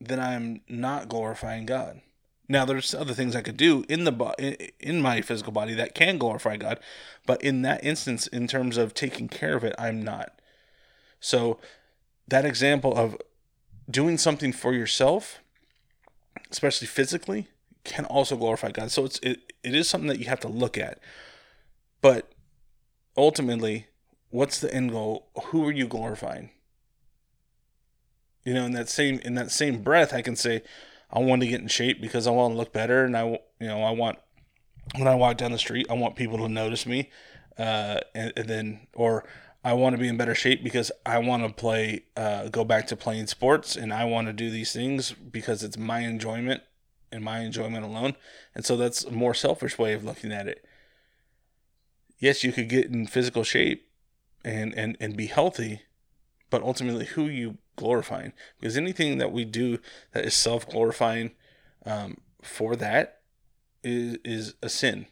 then 0.00 0.18
I'm 0.18 0.62
not 0.68 1.08
glorifying 1.08 1.66
God. 1.66 2.00
Now, 2.48 2.64
there's 2.64 2.94
other 2.94 3.14
things 3.14 3.36
I 3.36 3.42
could 3.42 3.56
do 3.56 3.84
in 3.88 4.02
the 4.02 4.72
in 4.80 5.00
my 5.00 5.20
physical 5.20 5.52
body 5.52 5.72
that 5.74 5.94
can 5.94 6.18
glorify 6.18 6.56
God, 6.56 6.80
but 7.24 7.40
in 7.42 7.62
that 7.62 7.84
instance, 7.84 8.26
in 8.26 8.48
terms 8.48 8.76
of 8.76 8.92
taking 8.92 9.28
care 9.28 9.56
of 9.56 9.62
it, 9.62 9.74
I'm 9.78 10.02
not. 10.02 10.40
So, 11.20 11.60
that 12.26 12.44
example 12.44 12.96
of 12.96 13.16
doing 13.90 14.18
something 14.18 14.52
for 14.52 14.72
yourself, 14.72 15.40
especially 16.50 16.86
physically, 16.86 17.48
can 17.84 18.04
also 18.04 18.36
glorify 18.36 18.70
God. 18.70 18.90
So 18.90 19.04
it's 19.04 19.18
it, 19.22 19.52
it 19.62 19.74
is 19.74 19.88
something 19.88 20.08
that 20.08 20.18
you 20.18 20.26
have 20.26 20.40
to 20.40 20.48
look 20.48 20.78
at. 20.78 20.98
But 22.00 22.32
ultimately, 23.16 23.86
what's 24.30 24.60
the 24.60 24.72
end 24.72 24.90
goal? 24.90 25.28
Who 25.46 25.66
are 25.66 25.72
you 25.72 25.86
glorifying? 25.86 26.50
You 28.44 28.54
know, 28.54 28.64
in 28.64 28.72
that 28.72 28.88
same 28.88 29.18
in 29.20 29.34
that 29.34 29.50
same 29.50 29.82
breath, 29.82 30.14
I 30.14 30.22
can 30.22 30.36
say, 30.36 30.62
I 31.10 31.18
want 31.18 31.42
to 31.42 31.48
get 31.48 31.60
in 31.60 31.68
shape 31.68 32.00
because 32.00 32.26
I 32.26 32.30
want 32.30 32.54
to 32.54 32.58
look 32.58 32.72
better, 32.72 33.04
and 33.04 33.16
I 33.16 33.28
you 33.60 33.66
know 33.66 33.82
I 33.82 33.90
want 33.90 34.18
when 34.96 35.08
I 35.08 35.14
walk 35.14 35.36
down 35.36 35.52
the 35.52 35.58
street, 35.58 35.86
I 35.90 35.94
want 35.94 36.16
people 36.16 36.38
to 36.38 36.48
notice 36.48 36.86
me, 36.86 37.10
uh, 37.58 38.00
and, 38.14 38.32
and 38.36 38.48
then 38.48 38.86
or 38.94 39.24
I 39.62 39.74
want 39.74 39.94
to 39.94 40.00
be 40.00 40.08
in 40.08 40.16
better 40.16 40.34
shape 40.34 40.64
because 40.64 40.90
I 41.04 41.18
want 41.18 41.46
to 41.46 41.52
play, 41.52 42.04
uh, 42.16 42.48
go 42.48 42.64
back 42.64 42.86
to 42.88 42.96
playing 42.96 43.26
sports, 43.26 43.76
and 43.76 43.92
I 43.92 44.04
want 44.04 44.26
to 44.26 44.32
do 44.32 44.50
these 44.50 44.72
things 44.72 45.12
because 45.12 45.62
it's 45.62 45.76
my 45.76 46.00
enjoyment 46.00 46.62
and 47.12 47.22
my 47.22 47.40
enjoyment 47.40 47.84
alone. 47.84 48.16
And 48.54 48.64
so 48.64 48.76
that's 48.76 49.04
a 49.04 49.10
more 49.10 49.34
selfish 49.34 49.78
way 49.78 49.92
of 49.92 50.04
looking 50.04 50.32
at 50.32 50.48
it. 50.48 50.64
Yes, 52.18 52.42
you 52.42 52.52
could 52.52 52.68
get 52.68 52.86
in 52.86 53.06
physical 53.06 53.44
shape 53.44 53.86
and 54.44 54.74
and 54.74 54.96
and 55.00 55.16
be 55.16 55.26
healthy, 55.26 55.82
but 56.48 56.62
ultimately, 56.62 57.06
who 57.06 57.26
you 57.26 57.58
glorifying 57.76 58.32
because 58.58 58.76
anything 58.76 59.16
that 59.18 59.32
we 59.32 59.44
do 59.44 59.78
that 60.12 60.24
is 60.24 60.34
self 60.34 60.68
glorifying 60.68 61.30
um, 61.86 62.18
for 62.42 62.76
that 62.76 63.20
is 63.82 64.18
is 64.24 64.54
a 64.62 64.68
sin. 64.68 65.06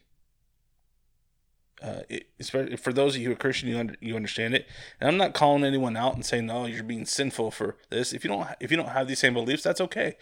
Uh, 1.81 2.01
especially 2.39 2.75
for 2.75 2.91
those 2.91 3.15
of 3.15 3.21
you 3.21 3.27
who 3.27 3.33
are 3.33 3.37
Christian, 3.37 3.69
you 3.69 3.77
under, 3.77 3.95
you 4.01 4.15
understand 4.15 4.53
it. 4.53 4.67
And 4.99 5.07
I'm 5.07 5.17
not 5.17 5.33
calling 5.33 5.63
anyone 5.63 5.95
out 5.95 6.13
and 6.13 6.25
saying 6.25 6.45
no, 6.45 6.65
you're 6.65 6.83
being 6.83 7.05
sinful 7.05 7.51
for 7.51 7.77
this. 7.89 8.11
If 8.11 8.23
you 8.23 8.29
don't 8.29 8.47
if 8.59 8.69
you 8.69 8.77
don't 8.77 8.89
have 8.89 9.07
these 9.07 9.19
same 9.19 9.33
beliefs, 9.33 9.63
that's 9.63 9.79
okay. 9.81 10.17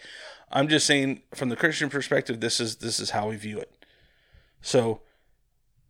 I'm 0.52 0.68
just 0.68 0.86
saying 0.86 1.22
from 1.34 1.48
the 1.48 1.56
Christian 1.56 1.90
perspective, 1.90 2.40
this 2.40 2.60
is 2.60 2.76
this 2.76 3.00
is 3.00 3.10
how 3.10 3.28
we 3.28 3.36
view 3.36 3.58
it. 3.58 3.72
So, 4.60 5.00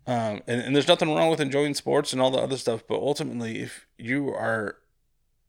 um, 0.07 0.43
and, 0.47 0.63
and 0.63 0.75
there's 0.75 0.89
nothing 0.89 1.15
wrong 1.15 1.29
with 1.29 1.41
enjoying 1.41 1.75
sports 1.75 2.13
and 2.13 2.21
all 2.21 2.31
the 2.31 2.39
other 2.39 2.57
stuff, 2.57 2.83
but 2.89 2.97
ultimately, 2.97 3.61
if 3.61 3.87
you 3.99 4.31
are 4.31 4.77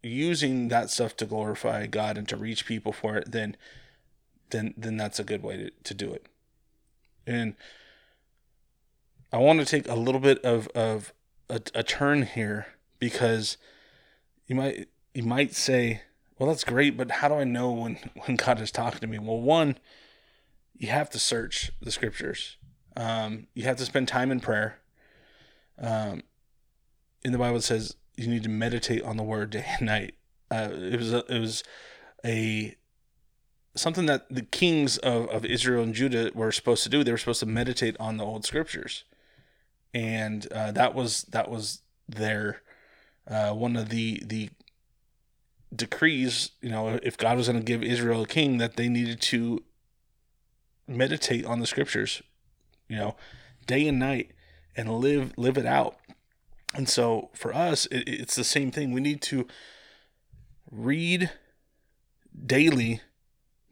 using 0.01 0.69
that 0.69 0.89
stuff 0.89 1.15
to 1.17 1.25
glorify 1.25 1.85
God 1.85 2.17
and 2.17 2.27
to 2.29 2.37
reach 2.37 2.65
people 2.65 2.91
for 2.91 3.15
it, 3.15 3.31
then 3.31 3.55
then 4.49 4.73
then 4.77 4.97
that's 4.97 5.19
a 5.19 5.23
good 5.23 5.43
way 5.43 5.57
to, 5.57 5.71
to 5.83 5.93
do 5.93 6.13
it. 6.13 6.27
And 7.25 7.55
I 9.31 9.37
want 9.37 9.59
to 9.59 9.65
take 9.65 9.87
a 9.87 9.95
little 9.95 10.21
bit 10.21 10.43
of, 10.43 10.67
of 10.69 11.13
a, 11.49 11.61
a 11.75 11.83
turn 11.83 12.23
here 12.23 12.67
because 12.99 13.57
you 14.47 14.55
might 14.55 14.87
you 15.13 15.23
might 15.23 15.53
say, 15.53 16.01
well 16.37 16.49
that's 16.49 16.63
great, 16.63 16.97
but 16.97 17.11
how 17.11 17.27
do 17.27 17.35
I 17.35 17.43
know 17.43 17.71
when, 17.71 17.95
when 18.25 18.35
God 18.35 18.59
is 18.59 18.71
talking 18.71 18.99
to 18.99 19.07
me? 19.07 19.19
Well 19.19 19.39
one, 19.39 19.77
you 20.77 20.89
have 20.89 21.09
to 21.11 21.19
search 21.19 21.71
the 21.81 21.91
scriptures. 21.91 22.57
Um, 22.95 23.47
you 23.53 23.63
have 23.63 23.77
to 23.77 23.85
spend 23.85 24.07
time 24.07 24.31
in 24.31 24.39
prayer. 24.39 24.79
Um, 25.77 26.23
in 27.23 27.31
the 27.31 27.37
Bible 27.37 27.57
it 27.57 27.63
says 27.63 27.95
you 28.17 28.27
need 28.27 28.43
to 28.43 28.49
meditate 28.49 29.03
on 29.03 29.17
the 29.17 29.23
word 29.23 29.51
day 29.51 29.65
and 29.79 29.87
night. 29.87 30.15
Uh, 30.51 30.69
it 30.71 30.99
was 30.99 31.13
a, 31.13 31.23
it 31.33 31.39
was 31.39 31.63
a 32.25 32.75
something 33.75 34.05
that 34.07 34.27
the 34.29 34.41
kings 34.41 34.97
of, 34.97 35.27
of 35.29 35.45
Israel 35.45 35.83
and 35.83 35.93
Judah 35.93 36.31
were 36.33 36.51
supposed 36.51 36.83
to 36.83 36.89
do. 36.89 37.03
They 37.03 37.11
were 37.11 37.17
supposed 37.17 37.39
to 37.41 37.45
meditate 37.45 37.95
on 37.99 38.17
the 38.17 38.25
old 38.25 38.45
scriptures, 38.45 39.03
and 39.93 40.51
uh, 40.51 40.71
that 40.71 40.93
was 40.93 41.23
that 41.23 41.49
was 41.49 41.81
their 42.07 42.61
uh, 43.27 43.51
one 43.51 43.75
of 43.75 43.89
the 43.89 44.21
the 44.25 44.49
decrees. 45.75 46.51
You 46.61 46.69
know, 46.69 46.99
if 47.01 47.17
God 47.17 47.37
was 47.37 47.47
going 47.47 47.59
to 47.59 47.65
give 47.65 47.83
Israel 47.83 48.23
a 48.23 48.27
king, 48.27 48.57
that 48.57 48.75
they 48.75 48.89
needed 48.89 49.21
to 49.21 49.63
meditate 50.87 51.45
on 51.45 51.59
the 51.59 51.67
scriptures. 51.67 52.21
You 52.87 52.97
know, 52.97 53.15
day 53.67 53.87
and 53.87 53.99
night, 53.99 54.31
and 54.75 54.89
live 54.89 55.33
live 55.37 55.57
it 55.57 55.65
out. 55.65 55.97
And 56.73 56.87
so 56.87 57.29
for 57.33 57.53
us, 57.53 57.85
it, 57.87 58.07
it's 58.07 58.35
the 58.35 58.43
same 58.43 58.71
thing. 58.71 58.91
We 58.91 59.01
need 59.01 59.21
to 59.23 59.47
read 60.71 61.31
daily 62.45 63.01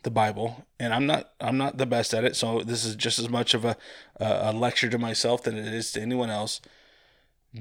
the 0.03 0.11
Bible, 0.11 0.65
and 0.79 0.93
I'm 0.93 1.05
not 1.05 1.31
I'm 1.39 1.57
not 1.57 1.77
the 1.77 1.85
best 1.85 2.13
at 2.13 2.23
it, 2.23 2.35
so 2.35 2.61
this 2.61 2.85
is 2.85 2.95
just 2.95 3.19
as 3.19 3.29
much 3.29 3.53
of 3.53 3.65
a 3.65 3.77
a 4.19 4.51
lecture 4.53 4.89
to 4.89 4.97
myself 4.97 5.43
than 5.43 5.57
it 5.57 5.73
is 5.73 5.91
to 5.93 6.01
anyone 6.01 6.29
else. 6.29 6.61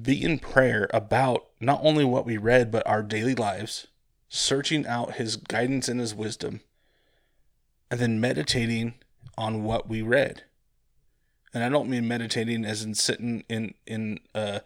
Be 0.03 0.23
in 0.23 0.39
prayer 0.39 0.89
about 0.93 1.47
not 1.61 1.81
only 1.83 2.05
what 2.05 2.27
we 2.27 2.37
read, 2.37 2.71
but 2.71 2.87
our 2.87 3.03
daily 3.03 3.35
lives, 3.35 3.87
searching 4.29 4.87
out 4.87 5.15
His 5.15 5.37
guidance 5.37 5.89
and 5.89 6.01
His 6.01 6.15
wisdom, 6.15 6.61
and 7.91 8.01
then 8.01 8.21
meditating 8.21 8.95
on 9.39 9.63
what 9.63 9.89
we 9.89 10.03
read. 10.03 10.45
And 11.55 11.65
I 11.65 11.69
don't 11.69 11.89
mean 11.89 12.07
meditating 12.07 12.65
as 12.65 12.83
in 12.83 12.95
sitting 12.95 13.45
in 13.49 13.75
in 13.87 14.21
uh, 14.35 14.61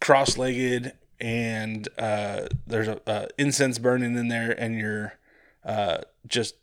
cross-legged 0.00 0.94
and 1.20 1.88
uh, 1.98 2.46
there's 2.66 2.88
a, 2.88 3.00
a, 3.06 3.28
incense 3.38 3.78
burning 3.78 4.16
in 4.16 4.28
there 4.28 4.50
and 4.58 4.78
you're 4.78 5.12
uh, 5.64 5.98
just 6.26 6.54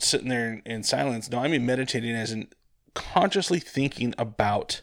sitting 0.00 0.28
there 0.28 0.52
in, 0.52 0.62
in, 0.66 0.82
silence 0.82 1.30
no 1.30 1.38
i 1.38 1.48
mean 1.48 1.64
meditating 1.64 2.14
as 2.14 2.32
in 2.32 2.48
consciously 2.94 3.58
thinking 3.58 4.14
about 4.18 4.82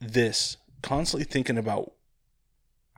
this 0.00 0.56
constantly 0.82 1.24
thinking 1.24 1.58
about 1.58 1.92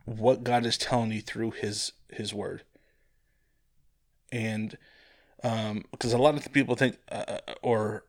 what 0.05 0.43
god 0.43 0.65
is 0.65 0.77
telling 0.77 1.11
you 1.11 1.21
through 1.21 1.51
his 1.51 1.93
his 2.11 2.33
word 2.33 2.63
and 4.31 4.77
um 5.43 5.83
because 5.91 6.13
a 6.13 6.17
lot 6.17 6.35
of 6.35 6.51
people 6.53 6.75
think 6.75 6.97
uh, 7.11 7.25
uh, 7.27 7.53
or 7.61 8.03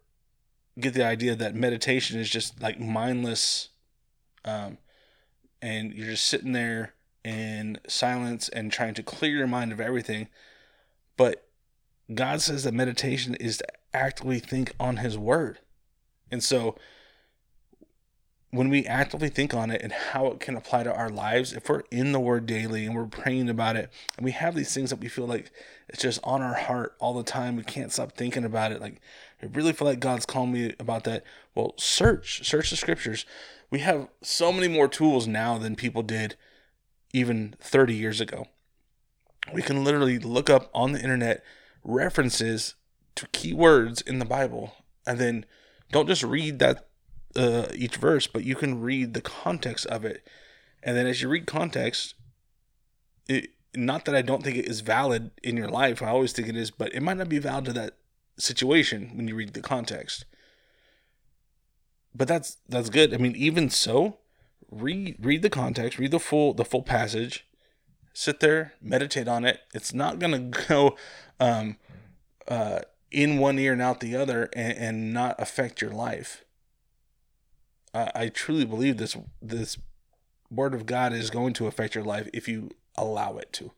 get 0.80 0.94
the 0.94 1.04
idea 1.04 1.34
that 1.34 1.54
meditation 1.54 2.18
is 2.18 2.30
just 2.30 2.60
like 2.60 2.80
mindless 2.80 3.68
um, 4.44 4.78
and 5.62 5.94
you're 5.94 6.10
just 6.10 6.26
sitting 6.26 6.52
there 6.52 6.94
in 7.24 7.78
silence 7.88 8.48
and 8.50 8.70
trying 8.70 8.94
to 8.94 9.02
clear 9.02 9.36
your 9.36 9.46
mind 9.46 9.72
of 9.72 9.80
everything. 9.80 10.28
But 11.16 11.43
God 12.12 12.40
says 12.40 12.64
that 12.64 12.74
meditation 12.74 13.34
is 13.36 13.58
to 13.58 13.66
actively 13.92 14.38
think 14.38 14.74
on 14.78 14.98
His 14.98 15.16
Word. 15.16 15.60
And 16.30 16.42
so 16.42 16.76
when 18.50 18.68
we 18.68 18.86
actively 18.86 19.28
think 19.28 19.52
on 19.52 19.70
it 19.70 19.82
and 19.82 19.92
how 19.92 20.26
it 20.26 20.38
can 20.38 20.56
apply 20.56 20.84
to 20.84 20.94
our 20.94 21.08
lives, 21.08 21.52
if 21.52 21.68
we're 21.68 21.82
in 21.90 22.12
the 22.12 22.20
Word 22.20 22.46
daily 22.46 22.86
and 22.86 22.94
we're 22.94 23.06
praying 23.06 23.48
about 23.48 23.76
it, 23.76 23.90
and 24.16 24.24
we 24.24 24.32
have 24.32 24.54
these 24.54 24.72
things 24.72 24.90
that 24.90 25.00
we 25.00 25.08
feel 25.08 25.26
like 25.26 25.50
it's 25.88 26.02
just 26.02 26.20
on 26.22 26.42
our 26.42 26.54
heart 26.54 26.94
all 27.00 27.14
the 27.14 27.24
time, 27.24 27.56
we 27.56 27.64
can't 27.64 27.92
stop 27.92 28.12
thinking 28.12 28.44
about 28.44 28.70
it. 28.70 28.80
Like, 28.80 29.00
I 29.42 29.46
really 29.46 29.72
feel 29.72 29.88
like 29.88 29.98
God's 30.00 30.26
calling 30.26 30.52
me 30.52 30.74
about 30.78 31.04
that. 31.04 31.24
Well, 31.54 31.74
search, 31.78 32.46
search 32.46 32.70
the 32.70 32.76
scriptures. 32.76 33.26
We 33.70 33.80
have 33.80 34.08
so 34.22 34.52
many 34.52 34.68
more 34.68 34.88
tools 34.88 35.26
now 35.26 35.58
than 35.58 35.74
people 35.74 36.02
did 36.02 36.36
even 37.12 37.56
30 37.60 37.94
years 37.94 38.20
ago. 38.20 38.46
We 39.52 39.62
can 39.62 39.82
literally 39.82 40.18
look 40.18 40.48
up 40.48 40.70
on 40.72 40.92
the 40.92 41.00
internet 41.00 41.42
references 41.84 42.74
to 43.14 43.26
keywords 43.26 44.06
in 44.06 44.18
the 44.18 44.24
Bible 44.24 44.72
and 45.06 45.18
then 45.18 45.44
don't 45.92 46.08
just 46.08 46.22
read 46.22 46.58
that 46.58 46.88
uh, 47.36 47.66
each 47.74 47.96
verse, 47.96 48.26
but 48.26 48.44
you 48.44 48.54
can 48.54 48.80
read 48.80 49.14
the 49.14 49.20
context 49.20 49.86
of 49.86 50.04
it. 50.04 50.26
And 50.82 50.96
then 50.96 51.06
as 51.06 51.22
you 51.22 51.28
read 51.28 51.46
context, 51.46 52.14
it, 53.28 53.50
not 53.74 54.04
that 54.04 54.14
I 54.14 54.22
don't 54.22 54.42
think 54.42 54.56
it 54.56 54.68
is 54.68 54.80
valid 54.80 55.30
in 55.42 55.56
your 55.56 55.68
life, 55.68 56.02
I 56.02 56.08
always 56.08 56.32
think 56.32 56.48
it 56.48 56.56
is, 56.56 56.70
but 56.70 56.94
it 56.94 57.02
might 57.02 57.16
not 57.16 57.28
be 57.28 57.38
valid 57.38 57.66
to 57.66 57.72
that 57.74 57.96
situation 58.38 59.12
when 59.14 59.28
you 59.28 59.34
read 59.34 59.54
the 59.54 59.60
context. 59.60 60.24
But 62.14 62.28
that's 62.28 62.58
that's 62.68 62.90
good. 62.90 63.12
I 63.12 63.16
mean, 63.16 63.34
even 63.34 63.70
so, 63.70 64.18
read 64.70 65.16
read 65.20 65.42
the 65.42 65.50
context, 65.50 65.98
read 65.98 66.12
the 66.12 66.20
full 66.20 66.54
the 66.54 66.64
full 66.64 66.82
passage, 66.82 67.44
sit 68.12 68.38
there, 68.38 68.74
meditate 68.80 69.26
on 69.26 69.44
it. 69.44 69.60
It's 69.74 69.92
not 69.92 70.20
gonna 70.20 70.38
go 70.68 70.96
um, 71.44 71.76
uh, 72.48 72.80
in 73.10 73.38
one 73.38 73.58
ear 73.58 73.74
and 73.74 73.82
out 73.82 74.00
the 74.00 74.16
other 74.16 74.48
and, 74.54 74.78
and 74.78 75.14
not 75.14 75.36
affect 75.38 75.80
your 75.82 75.90
life. 75.90 76.44
I, 77.92 78.10
I 78.14 78.28
truly 78.28 78.64
believe 78.64 78.96
this 78.96 79.16
this 79.42 79.78
word 80.50 80.74
of 80.74 80.86
God 80.86 81.12
is 81.12 81.30
going 81.30 81.52
to 81.54 81.66
affect 81.66 81.94
your 81.94 82.04
life 82.04 82.28
if 82.32 82.48
you 82.48 82.70
allow 82.96 83.36
it 83.36 83.52
to. 83.54 83.72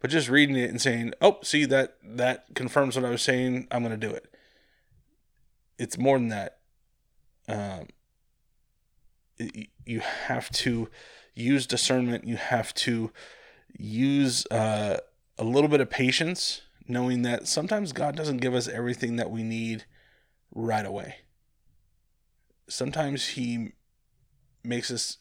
But 0.00 0.10
just 0.10 0.28
reading 0.28 0.56
it 0.56 0.70
and 0.70 0.80
saying, 0.80 1.14
"Oh, 1.20 1.38
see 1.42 1.64
that 1.66 1.96
that 2.04 2.54
confirms 2.54 2.96
what 2.96 3.04
I 3.04 3.10
was 3.10 3.22
saying. 3.22 3.66
I'm 3.70 3.82
going 3.82 3.98
to 3.98 4.06
do 4.06 4.14
it." 4.14 4.32
It's 5.78 5.98
more 5.98 6.18
than 6.18 6.28
that. 6.28 6.58
Um, 7.48 7.88
it, 9.38 9.68
you 9.84 10.00
have 10.00 10.50
to 10.50 10.88
use 11.34 11.66
discernment. 11.66 12.26
You 12.26 12.36
have 12.36 12.72
to 12.74 13.10
use 13.78 14.46
uh, 14.50 14.98
a 15.38 15.44
little 15.44 15.68
bit 15.68 15.80
of 15.80 15.90
patience, 15.90 16.62
knowing 16.88 17.22
that 17.22 17.46
sometimes 17.46 17.92
God 17.92 18.16
doesn't 18.16 18.38
give 18.38 18.54
us 18.54 18.68
everything 18.68 19.16
that 19.16 19.30
we 19.30 19.42
need 19.42 19.84
right 20.54 20.86
away 20.86 21.16
sometimes 22.68 23.28
he 23.28 23.72
makes 24.64 24.90
us 24.90 25.16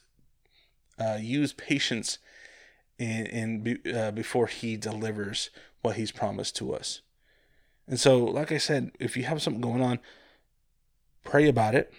uh, 1.00 1.18
use 1.20 1.54
patience 1.54 2.18
in, 2.98 3.26
in 3.26 3.96
uh, 3.96 4.12
before 4.12 4.48
he 4.48 4.78
delivers 4.78 5.50
what 5.82 5.96
he's 5.96 6.12
promised 6.12 6.56
to 6.58 6.74
us. 6.74 7.02
And 7.88 8.00
so, 8.00 8.24
like 8.24 8.52
I 8.52 8.58
said, 8.58 8.92
if 9.00 9.16
you 9.16 9.24
have 9.24 9.42
something 9.42 9.62
going 9.62 9.84
on, 9.84 10.00
pray 11.24 11.48
about 11.48 11.76
it. 11.76 11.94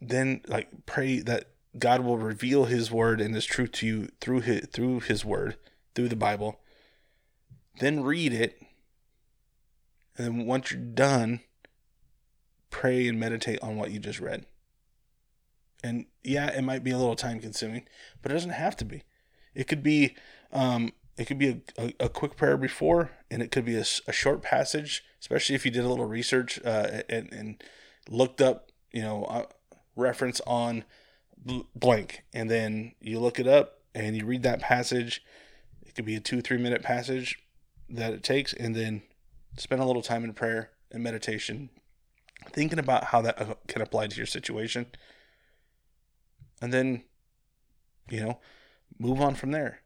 Then, 0.00 0.42
like, 0.46 0.68
pray 0.86 1.18
that 1.20 1.48
God 1.76 2.04
will 2.04 2.16
reveal 2.16 2.66
His 2.66 2.92
word 2.92 3.20
and 3.20 3.34
His 3.34 3.44
truth 3.44 3.72
to 3.72 3.86
you 3.86 4.08
through 4.20 4.42
His 4.42 4.66
through 4.72 5.00
His 5.00 5.24
word, 5.24 5.56
through 6.00 6.08
the 6.08 6.16
Bible. 6.16 6.58
Then 7.78 8.02
read 8.02 8.32
it, 8.32 8.58
and 10.16 10.26
then 10.26 10.46
once 10.46 10.70
you're 10.70 10.80
done, 10.80 11.40
pray 12.70 13.06
and 13.06 13.20
meditate 13.20 13.58
on 13.62 13.76
what 13.76 13.90
you 13.90 13.98
just 13.98 14.18
read. 14.18 14.46
And 15.84 16.06
yeah, 16.24 16.48
it 16.48 16.62
might 16.62 16.82
be 16.82 16.90
a 16.90 16.98
little 16.98 17.16
time 17.16 17.38
consuming, 17.38 17.86
but 18.22 18.32
it 18.32 18.34
doesn't 18.34 18.50
have 18.50 18.76
to 18.78 18.84
be. 18.86 19.02
It 19.54 19.66
could 19.68 19.82
be 19.82 20.14
um, 20.52 20.92
it 21.18 21.26
could 21.26 21.38
be 21.38 21.48
a, 21.48 21.60
a, 21.76 21.92
a, 22.00 22.08
quick 22.08 22.34
prayer 22.34 22.56
before, 22.56 23.10
and 23.30 23.42
it 23.42 23.50
could 23.50 23.66
be 23.66 23.76
a, 23.76 23.84
a, 24.06 24.12
short 24.12 24.42
passage, 24.42 25.04
especially 25.20 25.54
if 25.54 25.66
you 25.66 25.70
did 25.70 25.84
a 25.84 25.88
little 25.88 26.06
research 26.06 26.58
uh, 26.64 27.02
and, 27.08 27.30
and, 27.32 27.62
looked 28.08 28.40
up, 28.40 28.70
you 28.90 29.02
know, 29.02 29.24
uh, 29.24 29.44
reference 29.94 30.40
on 30.46 30.84
blank, 31.76 32.24
and 32.32 32.50
then 32.50 32.92
you 33.00 33.20
look 33.20 33.38
it 33.38 33.46
up 33.46 33.80
and 33.94 34.16
you 34.16 34.24
read 34.24 34.42
that 34.42 34.60
passage. 34.60 35.22
It 35.90 35.96
could 35.96 36.04
be 36.04 36.14
a 36.14 36.20
two 36.20 36.40
three 36.40 36.56
minute 36.56 36.84
passage 36.84 37.40
that 37.88 38.12
it 38.12 38.22
takes, 38.22 38.52
and 38.52 38.76
then 38.76 39.02
spend 39.56 39.82
a 39.82 39.84
little 39.84 40.02
time 40.02 40.22
in 40.22 40.32
prayer 40.32 40.70
and 40.92 41.02
meditation 41.02 41.68
thinking 42.52 42.78
about 42.78 43.06
how 43.06 43.20
that 43.22 43.40
uh, 43.40 43.54
can 43.66 43.82
apply 43.82 44.06
to 44.06 44.16
your 44.16 44.24
situation, 44.24 44.86
and 46.62 46.72
then, 46.72 47.02
you 48.08 48.20
know, 48.20 48.38
move 49.00 49.20
on 49.20 49.34
from 49.34 49.50
there. 49.50 49.80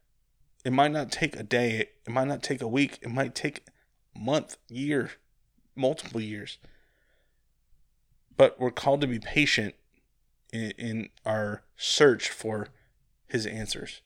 It 0.63 0.73
might 0.73 0.91
not 0.91 1.11
take 1.11 1.35
a 1.35 1.43
day, 1.43 1.89
it 2.05 2.11
might 2.11 2.27
not 2.27 2.43
take 2.43 2.61
a 2.61 2.67
week, 2.67 2.99
it 3.01 3.09
might 3.09 3.33
take 3.33 3.63
a 4.15 4.19
month, 4.19 4.57
year, 4.69 5.09
multiple 5.75 6.21
years. 6.21 6.59
But 8.37 8.59
we're 8.59 8.69
called 8.69 9.01
to 9.01 9.07
be 9.07 9.17
patient 9.17 9.73
in, 10.53 10.69
in 10.77 11.09
our 11.25 11.63
search 11.75 12.29
for 12.29 12.67
his 13.25 13.47
answers. 13.47 14.01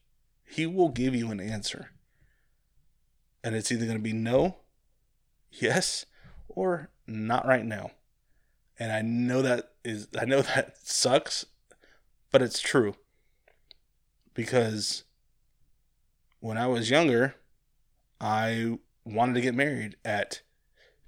He 0.49 0.65
will 0.65 0.89
give 0.89 1.15
you 1.15 1.29
an 1.31 1.39
answer. 1.39 1.91
And 3.43 3.55
it's 3.55 3.71
either 3.71 3.85
going 3.85 3.97
to 3.97 4.03
be 4.03 4.13
no, 4.13 4.57
yes, 5.51 6.05
or 6.47 6.89
not 7.07 7.47
right 7.47 7.65
now. 7.65 7.91
And 8.77 8.91
I 8.91 9.01
know 9.01 9.41
that 9.41 9.71
is 9.83 10.07
I 10.19 10.25
know 10.25 10.41
that 10.55 10.75
sucks, 10.83 11.45
but 12.31 12.41
it's 12.41 12.59
true. 12.59 12.95
Because 14.33 15.03
when 16.39 16.57
I 16.57 16.67
was 16.67 16.89
younger, 16.89 17.35
I 18.19 18.79
wanted 19.05 19.33
to 19.35 19.41
get 19.41 19.55
married 19.55 19.97
at 20.03 20.41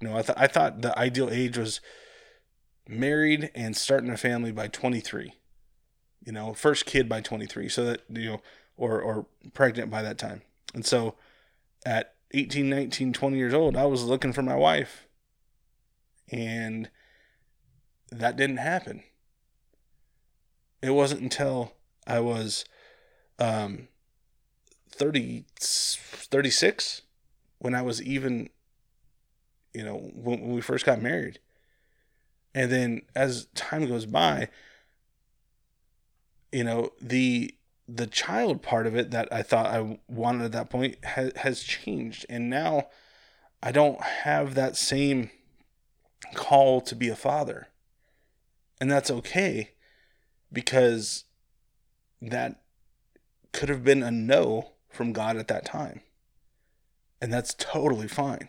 you 0.00 0.08
know, 0.08 0.16
I 0.16 0.22
thought 0.22 0.38
I 0.38 0.46
thought 0.48 0.82
the 0.82 0.98
ideal 0.98 1.30
age 1.30 1.56
was 1.56 1.80
married 2.88 3.50
and 3.54 3.76
starting 3.76 4.10
a 4.10 4.16
family 4.16 4.50
by 4.50 4.66
23. 4.66 5.32
You 6.24 6.32
know, 6.32 6.54
first 6.54 6.86
kid 6.86 7.08
by 7.08 7.20
23 7.20 7.68
so 7.68 7.84
that 7.84 8.02
you 8.08 8.30
know 8.30 8.42
or 8.82 9.00
or 9.00 9.26
pregnant 9.54 9.90
by 9.90 10.02
that 10.02 10.18
time. 10.18 10.42
And 10.74 10.84
so 10.84 11.14
at 11.86 12.14
18, 12.32 12.68
19, 12.68 13.12
20 13.12 13.36
years 13.36 13.54
old, 13.54 13.76
I 13.76 13.84
was 13.84 14.02
looking 14.02 14.32
for 14.32 14.42
my 14.42 14.56
wife. 14.56 15.06
And 16.32 16.90
that 18.10 18.36
didn't 18.36 18.56
happen. 18.56 19.04
It 20.82 20.90
wasn't 20.90 21.20
until 21.20 21.74
I 22.08 22.18
was 22.18 22.64
um, 23.38 23.86
30, 24.90 25.44
36 25.60 27.02
when 27.58 27.74
I 27.76 27.82
was 27.82 28.02
even, 28.02 28.50
you 29.74 29.84
know, 29.84 30.10
when, 30.12 30.40
when 30.40 30.52
we 30.54 30.60
first 30.60 30.84
got 30.84 31.00
married. 31.00 31.38
And 32.52 32.72
then 32.72 33.02
as 33.14 33.46
time 33.54 33.86
goes 33.86 34.06
by, 34.06 34.48
you 36.50 36.64
know, 36.64 36.90
the 37.00 37.54
the 37.88 38.06
child 38.06 38.62
part 38.62 38.86
of 38.86 38.96
it 38.96 39.10
that 39.10 39.32
I 39.32 39.42
thought 39.42 39.66
I 39.66 39.98
wanted 40.08 40.44
at 40.44 40.52
that 40.52 40.70
point 40.70 41.04
has 41.04 41.32
has 41.36 41.62
changed, 41.62 42.26
and 42.28 42.48
now 42.48 42.88
I 43.62 43.72
don't 43.72 44.00
have 44.00 44.54
that 44.54 44.76
same 44.76 45.30
call 46.34 46.80
to 46.82 46.94
be 46.94 47.08
a 47.08 47.16
father. 47.16 47.68
And 48.80 48.90
that's 48.90 49.10
okay 49.10 49.72
because 50.52 51.24
that 52.20 52.62
could 53.52 53.68
have 53.68 53.84
been 53.84 54.02
a 54.02 54.10
no 54.10 54.72
from 54.88 55.12
God 55.12 55.36
at 55.36 55.48
that 55.48 55.64
time. 55.64 56.00
And 57.20 57.32
that's 57.32 57.54
totally 57.54 58.08
fine 58.08 58.48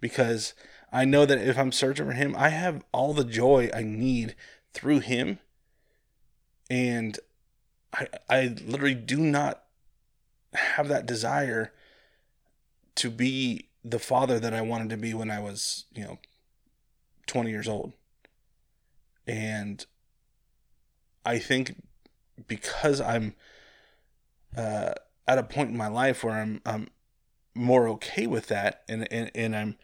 because 0.00 0.54
I 0.92 1.04
know 1.04 1.24
that 1.24 1.38
if 1.38 1.58
I'm 1.58 1.72
searching 1.72 2.06
for 2.06 2.12
Him, 2.12 2.34
I 2.36 2.50
have 2.50 2.84
all 2.92 3.14
the 3.14 3.24
joy 3.24 3.70
I 3.74 3.82
need 3.82 4.34
through 4.72 5.00
Him. 5.00 5.38
And 6.68 7.18
I, 7.98 8.08
I 8.28 8.56
literally 8.64 8.94
do 8.94 9.18
not 9.18 9.62
have 10.54 10.88
that 10.88 11.06
desire 11.06 11.72
to 12.96 13.10
be 13.10 13.68
the 13.84 13.98
father 13.98 14.40
that 14.40 14.54
I 14.54 14.62
wanted 14.62 14.90
to 14.90 14.96
be 14.96 15.14
when 15.14 15.30
I 15.30 15.38
was, 15.38 15.84
you 15.94 16.04
know, 16.04 16.18
20 17.26 17.50
years 17.50 17.68
old. 17.68 17.92
And 19.26 19.84
I 21.24 21.38
think 21.38 21.76
because 22.46 23.00
I'm 23.00 23.34
uh, 24.56 24.92
at 25.26 25.38
a 25.38 25.42
point 25.42 25.70
in 25.70 25.76
my 25.76 25.88
life 25.88 26.22
where 26.22 26.34
I'm 26.34 26.60
I'm 26.64 26.88
more 27.54 27.88
okay 27.88 28.26
with 28.26 28.48
that 28.48 28.82
and, 28.88 29.10
and, 29.10 29.30
and 29.34 29.56
I'm 29.56 29.76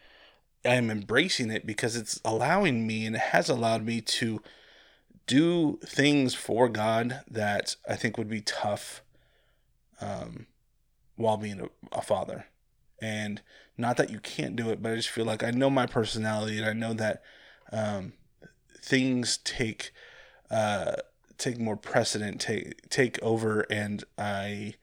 I'm 0.64 0.90
embracing 0.90 1.50
it 1.50 1.66
because 1.66 1.96
it's 1.96 2.20
allowing 2.24 2.86
me 2.86 3.06
and 3.06 3.16
it 3.16 3.22
has 3.22 3.48
allowed 3.48 3.84
me 3.84 4.00
to 4.00 4.40
do 5.26 5.78
things 5.84 6.34
for 6.34 6.68
God 6.68 7.22
that 7.30 7.76
I 7.88 7.96
think 7.96 8.18
would 8.18 8.28
be 8.28 8.40
tough 8.40 9.02
um, 10.00 10.46
while 11.16 11.36
being 11.36 11.60
a, 11.60 11.68
a 11.96 12.02
father. 12.02 12.46
And 13.00 13.42
not 13.76 13.96
that 13.96 14.10
you 14.10 14.20
can't 14.20 14.56
do 14.56 14.70
it, 14.70 14.82
but 14.82 14.92
I 14.92 14.96
just 14.96 15.08
feel 15.08 15.24
like 15.24 15.42
I 15.42 15.50
know 15.50 15.70
my 15.70 15.86
personality 15.86 16.58
and 16.58 16.66
I 16.66 16.72
know 16.72 16.92
that 16.94 17.22
um, 17.72 18.12
things 18.80 19.38
take 19.38 19.92
uh, 20.50 20.96
take 21.38 21.58
more 21.58 21.76
precedent, 21.76 22.40
take 22.40 22.88
take 22.90 23.20
over, 23.22 23.62
and 23.70 24.04
I 24.18 24.74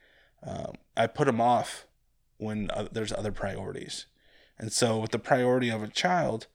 um, 0.43 0.73
I 0.97 1.07
put 1.07 1.25
them 1.25 1.39
off 1.39 1.85
when 2.37 2.69
uh, 2.71 2.87
there's 2.91 3.13
other 3.13 3.31
priorities. 3.31 4.05
And 4.57 4.73
so, 4.73 4.99
with 4.99 5.11
the 5.11 5.19
priority 5.19 5.69
of 5.69 5.83
a 5.83 5.87
child, 5.87 6.47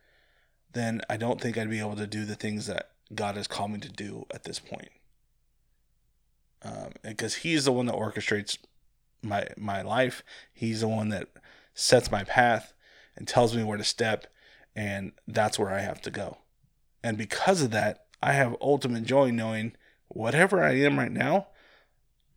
then 0.72 1.00
I 1.08 1.16
don't 1.16 1.40
think 1.40 1.56
I'd 1.56 1.70
be 1.70 1.78
able 1.78 1.96
to 1.96 2.06
do 2.06 2.24
the 2.24 2.34
things 2.34 2.66
that 2.66 2.90
God 3.12 3.36
has 3.36 3.46
called 3.46 3.72
me 3.72 3.78
to 3.78 3.88
do 3.88 4.26
at 4.32 4.44
this 4.44 4.58
point. 4.58 4.90
Um, 6.62 6.92
because 7.02 7.36
He's 7.36 7.64
the 7.64 7.72
one 7.72 7.86
that 7.86 7.94
orchestrates 7.94 8.58
my 9.22 9.48
my 9.56 9.82
life. 9.82 10.22
He's 10.52 10.80
the 10.80 10.88
one 10.88 11.08
that 11.10 11.28
sets 11.74 12.10
my 12.10 12.24
path 12.24 12.72
and 13.16 13.26
tells 13.26 13.54
me 13.56 13.64
where 13.64 13.78
to 13.78 13.84
step, 13.84 14.26
and 14.74 15.12
that's 15.26 15.58
where 15.58 15.70
I 15.70 15.80
have 15.80 16.00
to 16.02 16.10
go. 16.10 16.38
And 17.02 17.18
because 17.18 17.60
of 17.62 17.70
that, 17.72 18.06
I 18.22 18.32
have 18.32 18.56
ultimate 18.60 19.04
joy 19.04 19.30
knowing 19.30 19.76
whatever 20.08 20.62
I 20.62 20.72
am 20.72 20.98
right 20.98 21.12
now, 21.12 21.48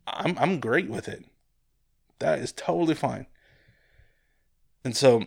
I'm 0.06 0.36
I'm 0.38 0.60
great 0.60 0.88
with 0.88 1.08
it. 1.08 1.24
That 2.18 2.40
is 2.40 2.52
totally 2.52 2.94
fine. 2.94 3.26
And 4.84 4.96
so, 4.96 5.24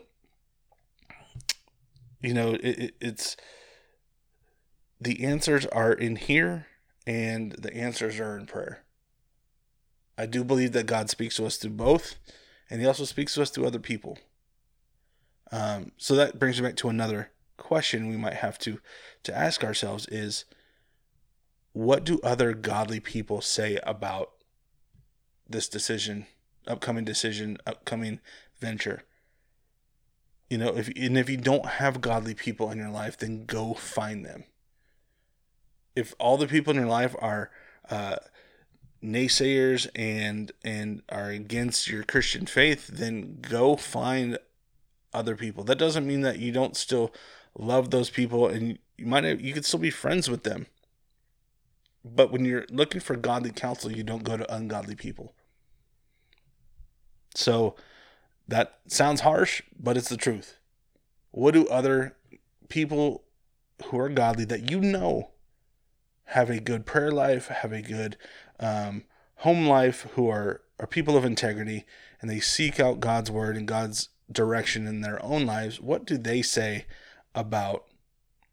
you 2.21 2.33
know, 2.33 2.53
it, 2.53 2.79
it, 2.79 2.95
it's 2.99 3.37
the 5.01 5.23
answers 5.23 5.65
are 5.65 5.91
in 5.91 6.15
here, 6.15 6.67
and 7.07 7.53
the 7.53 7.73
answers 7.73 8.19
are 8.19 8.37
in 8.37 8.45
prayer. 8.45 8.83
I 10.15 10.27
do 10.27 10.43
believe 10.43 10.73
that 10.73 10.85
God 10.85 11.09
speaks 11.09 11.37
to 11.37 11.45
us 11.47 11.57
through 11.57 11.71
both, 11.71 12.15
and 12.69 12.79
He 12.79 12.87
also 12.87 13.05
speaks 13.05 13.33
to 13.33 13.41
us 13.41 13.49
through 13.49 13.65
other 13.65 13.79
people. 13.79 14.19
Um, 15.51 15.91
so 15.97 16.15
that 16.15 16.37
brings 16.37 16.61
me 16.61 16.67
back 16.67 16.75
to 16.77 16.89
another 16.89 17.31
question 17.57 18.07
we 18.07 18.17
might 18.17 18.35
have 18.35 18.59
to 18.59 18.79
to 19.23 19.35
ask 19.35 19.63
ourselves: 19.63 20.05
is 20.11 20.45
what 21.73 22.03
do 22.03 22.19
other 22.23 22.53
godly 22.53 22.99
people 22.99 23.41
say 23.41 23.79
about 23.83 24.29
this 25.49 25.67
decision, 25.67 26.27
upcoming 26.67 27.05
decision, 27.05 27.57
upcoming 27.65 28.19
venture? 28.59 29.03
You 30.47 30.59
know, 30.59 30.77
if 30.77 30.89
and 30.95 31.17
if 31.17 31.27
you 31.27 31.37
don't 31.37 31.65
have 31.65 32.01
godly 32.01 32.35
people 32.35 32.69
in 32.69 32.77
your 32.77 32.91
life, 32.91 33.17
then 33.17 33.45
go 33.45 33.73
find 33.73 34.23
them. 34.23 34.43
If 35.95 36.13
all 36.19 36.37
the 36.37 36.47
people 36.47 36.71
in 36.71 36.77
your 36.77 36.87
life 36.87 37.15
are 37.19 37.51
uh, 37.89 38.17
naysayers 39.03 39.87
and 39.95 40.51
and 40.63 41.01
are 41.09 41.29
against 41.29 41.87
your 41.87 42.03
Christian 42.03 42.45
faith, 42.45 42.87
then 42.87 43.39
go 43.41 43.75
find 43.75 44.37
other 45.13 45.35
people. 45.35 45.63
That 45.63 45.77
doesn't 45.77 46.07
mean 46.07 46.21
that 46.21 46.39
you 46.39 46.51
don't 46.51 46.77
still 46.77 47.13
love 47.57 47.91
those 47.91 48.09
people 48.09 48.47
and 48.47 48.79
you 48.97 49.05
might 49.05 49.23
have, 49.23 49.41
you 49.41 49.53
could 49.53 49.65
still 49.65 49.79
be 49.79 49.89
friends 49.89 50.29
with 50.29 50.43
them. 50.43 50.67
But 52.05 52.31
when 52.31 52.45
you're 52.45 52.65
looking 52.69 53.01
for 53.01 53.15
godly 53.15 53.51
counsel, 53.51 53.91
you 53.91 54.03
don't 54.03 54.23
go 54.23 54.37
to 54.37 54.53
ungodly 54.53 54.95
people. 54.95 55.33
So 57.35 57.75
that 58.47 58.79
sounds 58.87 59.21
harsh, 59.21 59.61
but 59.79 59.97
it's 59.97 60.09
the 60.09 60.17
truth. 60.17 60.57
What 61.31 61.53
do 61.53 61.67
other 61.67 62.15
people 62.69 63.23
who 63.85 63.99
are 63.99 64.09
godly 64.09 64.45
that 64.45 64.69
you 64.69 64.79
know 64.79 65.31
have 66.31 66.49
a 66.49 66.59
good 66.59 66.85
prayer 66.85 67.11
life, 67.11 67.47
have 67.47 67.71
a 67.71 67.81
good 67.81 68.17
um, 68.59 69.03
home 69.37 69.65
life, 69.65 70.07
who 70.15 70.29
are, 70.29 70.61
are 70.79 70.87
people 70.87 71.17
of 71.17 71.25
integrity, 71.25 71.85
and 72.19 72.29
they 72.29 72.39
seek 72.39 72.79
out 72.79 72.99
God's 72.99 73.31
word 73.31 73.57
and 73.57 73.67
God's 73.67 74.09
direction 74.31 74.87
in 74.87 75.01
their 75.01 75.23
own 75.23 75.45
lives, 75.45 75.79
what 75.79 76.05
do 76.05 76.17
they 76.17 76.41
say 76.41 76.85
about 77.35 77.85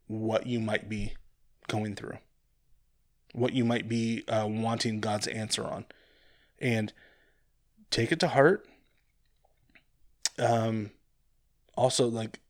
what 0.07 0.47
you 0.47 0.61
might 0.61 0.89
be 0.89 1.15
going 1.67 1.95
through? 1.95 2.19
What 3.33 3.53
you 3.53 3.65
might 3.65 3.89
be 3.89 4.25
uh, 4.29 4.47
wanting 4.49 5.01
God's 5.01 5.27
answer 5.27 5.65
on? 5.65 5.87
And 6.59 6.93
take 7.91 8.11
it 8.11 8.21
to 8.21 8.29
heart. 8.29 8.67
Um, 10.39 10.91
also, 11.77 12.09
like, 12.09 12.41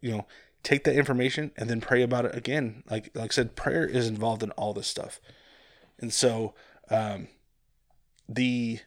you 0.00 0.10
know, 0.10 0.26
take 0.62 0.84
that 0.84 0.96
information 0.96 1.50
and 1.56 1.68
then 1.68 1.80
pray 1.80 2.02
about 2.02 2.24
it 2.24 2.36
again. 2.36 2.82
Like, 2.88 3.10
like 3.14 3.32
I 3.32 3.34
said, 3.34 3.56
prayer 3.56 3.84
is 3.86 4.08
involved 4.08 4.42
in 4.42 4.50
all 4.52 4.72
this 4.72 4.86
stuff. 4.86 5.20
And 5.98 6.12
so, 6.12 6.54
um, 6.90 7.28
the, 8.28 8.80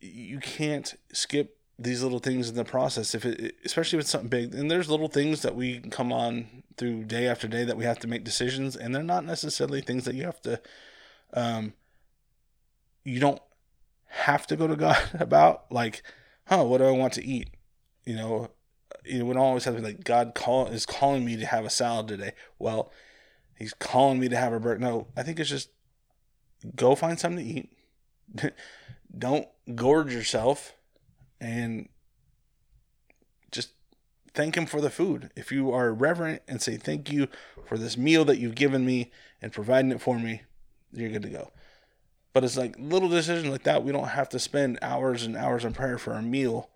you 0.00 0.38
can't 0.38 0.94
skip 1.12 1.56
these 1.78 2.02
little 2.02 2.18
things 2.18 2.48
in 2.48 2.54
the 2.54 2.64
process 2.64 3.14
if 3.14 3.24
it 3.24 3.56
especially 3.64 3.98
if 3.98 4.02
it's 4.02 4.10
something 4.10 4.28
big 4.28 4.54
and 4.54 4.70
there's 4.70 4.90
little 4.90 5.08
things 5.08 5.42
that 5.42 5.56
we 5.56 5.80
come 5.80 6.12
on 6.12 6.62
through 6.76 7.02
day 7.04 7.26
after 7.26 7.48
day 7.48 7.64
that 7.64 7.76
we 7.76 7.84
have 7.84 7.98
to 7.98 8.06
make 8.06 8.24
decisions 8.24 8.76
and 8.76 8.94
they're 8.94 9.02
not 9.02 9.24
necessarily 9.24 9.80
things 9.80 10.04
that 10.04 10.14
you 10.14 10.24
have 10.24 10.40
to 10.40 10.60
um 11.34 11.72
you 13.04 13.18
don't 13.18 13.40
have 14.06 14.46
to 14.46 14.54
go 14.54 14.66
to 14.66 14.76
god 14.86 14.98
about 15.14 15.64
like 15.70 16.02
huh 16.46 16.62
what 16.62 16.78
do 16.78 16.84
i 16.84 16.90
want 16.90 17.12
to 17.12 17.24
eat 17.24 17.48
you 18.04 18.14
know 18.14 18.50
you 19.04 19.18
know 19.18 19.24
we 19.24 19.34
don't 19.34 19.42
always 19.42 19.64
have 19.64 19.74
to 19.74 19.80
be 19.80 19.86
like 19.86 20.04
god 20.04 20.34
call 20.34 20.66
is 20.66 20.86
calling 20.86 21.24
me 21.24 21.36
to 21.36 21.46
have 21.46 21.64
a 21.64 21.70
salad 21.70 22.08
today 22.08 22.32
well 22.58 22.90
he's 23.56 23.74
calling 23.74 24.18
me 24.18 24.28
to 24.28 24.36
have 24.36 24.52
a 24.52 24.60
burger 24.60 24.78
no 24.78 25.06
i 25.16 25.22
think 25.22 25.38
it's 25.38 25.50
just 25.50 25.70
go 26.76 26.94
find 26.94 27.18
something 27.18 27.44
to 27.44 27.52
eat 27.52 28.52
don't 29.18 29.48
gorge 29.74 30.12
yourself 30.12 30.74
and 31.40 31.88
just 33.50 33.72
thank 34.32 34.56
him 34.56 34.66
for 34.66 34.80
the 34.80 34.90
food. 34.90 35.30
If 35.36 35.52
you 35.52 35.72
are 35.72 35.92
reverent 35.92 36.42
and 36.48 36.62
say 36.62 36.76
thank 36.76 37.10
you 37.10 37.28
for 37.66 37.76
this 37.76 37.96
meal 37.96 38.24
that 38.26 38.38
you've 38.38 38.54
given 38.54 38.86
me 38.86 39.10
and 39.42 39.52
providing 39.52 39.90
it 39.90 40.00
for 40.00 40.18
me, 40.18 40.42
you're 40.92 41.10
good 41.10 41.22
to 41.22 41.28
go. 41.28 41.50
But 42.32 42.44
it's 42.44 42.56
like 42.56 42.76
little 42.78 43.08
decisions 43.08 43.48
like 43.48 43.64
that. 43.64 43.84
We 43.84 43.92
don't 43.92 44.08
have 44.08 44.28
to 44.30 44.38
spend 44.38 44.78
hours 44.80 45.24
and 45.24 45.36
hours 45.36 45.64
in 45.64 45.72
prayer 45.72 45.98
for 45.98 46.14
a 46.14 46.22
meal. 46.22 46.70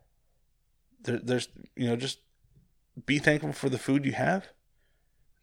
There, 1.03 1.19
there's, 1.19 1.49
you 1.77 1.87
know, 1.89 1.97
just 1.97 2.19
be 3.05 3.19
thankful 3.19 3.53
for 3.53 3.69
the 3.69 3.79
food 3.79 4.05
you 4.05 4.13
have. 4.13 4.49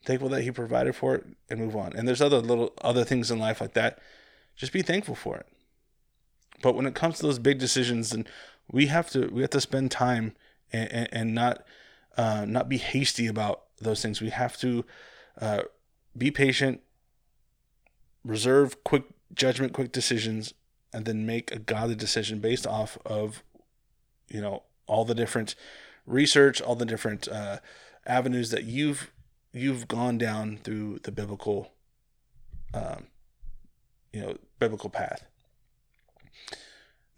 Thankful 0.05 0.29
that 0.29 0.43
He 0.43 0.51
provided 0.51 0.95
for 0.95 1.15
it, 1.15 1.25
and 1.49 1.59
move 1.59 1.75
on. 1.75 1.93
And 1.95 2.07
there's 2.07 2.21
other 2.21 2.39
little 2.39 2.73
other 2.81 3.03
things 3.03 3.31
in 3.31 3.39
life 3.39 3.61
like 3.61 3.73
that. 3.73 3.99
Just 4.55 4.73
be 4.73 4.81
thankful 4.81 5.15
for 5.15 5.37
it. 5.37 5.47
But 6.61 6.75
when 6.75 6.85
it 6.85 6.95
comes 6.95 7.17
to 7.17 7.23
those 7.23 7.39
big 7.39 7.59
decisions 7.59 8.11
and 8.13 8.27
we 8.71 8.87
have 8.87 9.09
to 9.11 9.27
we 9.27 9.41
have 9.41 9.51
to 9.51 9.61
spend 9.61 9.91
time 9.91 10.33
and, 10.71 10.91
and, 10.91 11.09
and 11.11 11.35
not 11.35 11.63
uh, 12.17 12.45
not 12.47 12.69
be 12.69 12.77
hasty 12.77 13.27
about 13.27 13.63
those 13.79 14.01
things. 14.01 14.21
We 14.21 14.29
have 14.29 14.57
to 14.57 14.85
uh, 15.39 15.63
be 16.17 16.31
patient, 16.31 16.81
reserve 18.23 18.83
quick 18.83 19.03
judgment, 19.33 19.73
quick 19.73 19.91
decisions, 19.91 20.53
and 20.91 21.05
then 21.05 21.25
make 21.25 21.51
a 21.51 21.59
godly 21.59 21.95
decision 21.95 22.39
based 22.39 22.67
off 22.67 22.97
of 23.05 23.43
you 24.27 24.41
know 24.41 24.63
all 24.87 25.05
the 25.05 25.15
different 25.15 25.55
research, 26.05 26.61
all 26.61 26.75
the 26.75 26.85
different 26.85 27.27
uh, 27.27 27.59
avenues 28.05 28.51
that 28.51 28.63
you've 28.63 29.11
you've 29.53 29.87
gone 29.87 30.17
down 30.17 30.57
through 30.63 30.99
the 31.03 31.11
biblical 31.11 31.73
um, 32.73 33.07
you 34.11 34.21
know 34.21 34.37
biblical 34.59 34.89
path. 34.89 35.25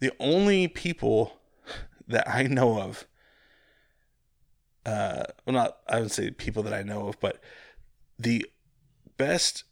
The 0.00 0.12
only 0.20 0.68
people 0.68 1.38
that 2.06 2.28
I 2.28 2.44
know 2.44 2.80
of, 2.80 3.06
uh, 4.84 5.24
well, 5.44 5.54
not 5.54 5.78
I 5.88 6.00
would 6.00 6.12
say 6.12 6.30
people 6.30 6.62
that 6.64 6.74
I 6.74 6.82
know 6.82 7.08
of, 7.08 7.18
but 7.20 7.40
the 8.18 8.46
best 9.16 9.64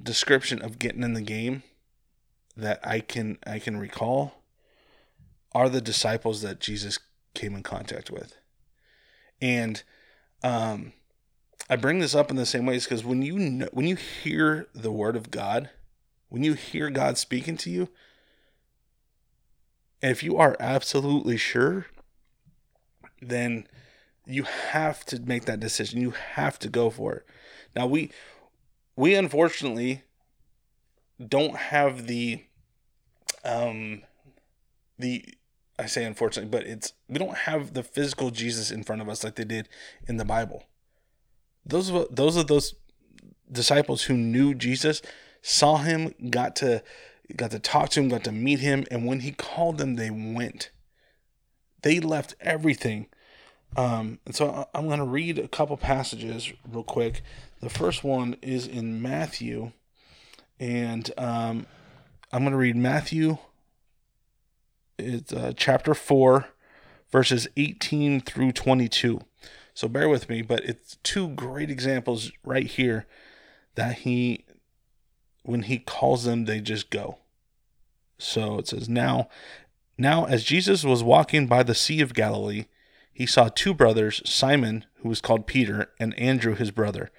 description 0.00 0.62
of 0.62 0.78
getting 0.78 1.02
in 1.02 1.14
the 1.14 1.20
game 1.20 1.62
that 2.56 2.80
I 2.84 3.00
can 3.00 3.38
I 3.46 3.58
can 3.58 3.76
recall 3.76 4.34
are 5.52 5.68
the 5.68 5.80
disciples 5.80 6.42
that 6.42 6.60
Jesus 6.60 6.98
came 7.34 7.54
in 7.54 7.62
contact 7.62 8.10
with, 8.10 8.36
and 9.40 9.82
um, 10.42 10.92
I 11.68 11.76
bring 11.76 11.98
this 11.98 12.14
up 12.14 12.30
in 12.30 12.36
the 12.36 12.46
same 12.46 12.66
ways 12.66 12.84
because 12.84 13.04
when 13.04 13.22
you 13.22 13.38
know, 13.38 13.68
when 13.72 13.86
you 13.86 13.96
hear 13.96 14.68
the 14.74 14.92
word 14.92 15.16
of 15.16 15.30
God, 15.30 15.70
when 16.28 16.42
you 16.42 16.54
hear 16.54 16.90
God 16.90 17.18
speaking 17.18 17.56
to 17.58 17.70
you, 17.70 17.88
and 20.02 20.10
if 20.10 20.22
you 20.22 20.36
are 20.36 20.56
absolutely 20.58 21.36
sure, 21.36 21.86
then 23.20 23.66
you 24.26 24.44
have 24.44 25.04
to 25.06 25.20
make 25.20 25.44
that 25.44 25.60
decision. 25.60 26.00
You 26.00 26.10
have 26.10 26.58
to 26.60 26.68
go 26.68 26.90
for 26.90 27.14
it. 27.14 27.26
Now 27.76 27.86
we 27.86 28.10
we 28.96 29.14
unfortunately 29.14 30.02
don't 31.26 31.56
have 31.56 32.06
the 32.06 32.44
um 33.44 34.02
the 34.98 35.24
I 35.80 35.86
say 35.86 36.04
unfortunately, 36.04 36.50
but 36.50 36.66
it's 36.66 36.92
we 37.08 37.18
don't 37.18 37.36
have 37.36 37.74
the 37.74 37.82
physical 37.82 38.30
Jesus 38.30 38.70
in 38.70 38.84
front 38.84 39.02
of 39.02 39.08
us 39.08 39.24
like 39.24 39.36
they 39.36 39.44
did 39.44 39.68
in 40.06 40.16
the 40.16 40.24
Bible. 40.24 40.64
Those 41.64 41.90
are 41.90 42.06
those 42.10 42.36
are 42.36 42.44
those 42.44 42.74
disciples 43.50 44.04
who 44.04 44.14
knew 44.14 44.54
Jesus 44.54 45.02
saw 45.42 45.78
him, 45.78 46.14
got 46.30 46.54
to 46.56 46.82
got 47.36 47.50
to 47.52 47.58
talk 47.58 47.90
to 47.90 48.00
him, 48.00 48.08
got 48.08 48.24
to 48.24 48.32
meet 48.32 48.60
him, 48.60 48.84
and 48.90 49.06
when 49.06 49.20
he 49.20 49.32
called 49.32 49.78
them, 49.78 49.96
they 49.96 50.10
went. 50.10 50.70
They 51.82 52.00
left 52.00 52.34
everything. 52.40 53.06
Um, 53.76 54.18
and 54.26 54.34
so 54.34 54.68
I'm 54.74 54.86
going 54.86 54.98
to 54.98 55.04
read 55.04 55.38
a 55.38 55.48
couple 55.48 55.76
passages 55.76 56.52
real 56.68 56.82
quick. 56.82 57.22
The 57.60 57.70
first 57.70 58.02
one 58.02 58.36
is 58.42 58.66
in 58.66 59.00
Matthew, 59.00 59.72
and 60.58 61.10
um, 61.16 61.66
I'm 62.32 62.42
going 62.42 62.52
to 62.52 62.58
read 62.58 62.76
Matthew. 62.76 63.38
It's 65.00 65.32
uh, 65.32 65.52
chapter 65.56 65.94
four, 65.94 66.48
verses 67.10 67.48
18 67.56 68.20
through 68.20 68.52
22. 68.52 69.20
So 69.74 69.88
bear 69.88 70.08
with 70.08 70.28
me, 70.28 70.42
but 70.42 70.64
it's 70.64 70.98
two 71.02 71.28
great 71.28 71.70
examples 71.70 72.32
right 72.44 72.66
here 72.66 73.06
that 73.76 73.98
he, 73.98 74.44
when 75.42 75.62
he 75.62 75.78
calls 75.78 76.24
them, 76.24 76.44
they 76.44 76.60
just 76.60 76.90
go. 76.90 77.18
So 78.18 78.58
it 78.58 78.68
says, 78.68 78.88
Now, 78.88 79.28
now 79.96 80.24
as 80.26 80.44
Jesus 80.44 80.84
was 80.84 81.02
walking 81.02 81.46
by 81.46 81.62
the 81.62 81.74
Sea 81.74 82.00
of 82.00 82.14
Galilee, 82.14 82.66
he 83.12 83.26
saw 83.26 83.48
two 83.48 83.74
brothers, 83.74 84.22
Simon, 84.24 84.84
who 84.96 85.08
was 85.08 85.20
called 85.20 85.46
Peter, 85.46 85.90
and 85.98 86.18
Andrew 86.18 86.54
his 86.54 86.70
brother, 86.70 87.10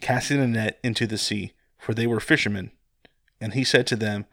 casting 0.00 0.40
a 0.40 0.46
net 0.46 0.78
into 0.82 1.06
the 1.06 1.18
sea, 1.18 1.52
for 1.78 1.94
they 1.94 2.06
were 2.06 2.20
fishermen. 2.20 2.72
And 3.40 3.54
he 3.54 3.64
said 3.64 3.86
to 3.88 3.96
them, 3.96 4.26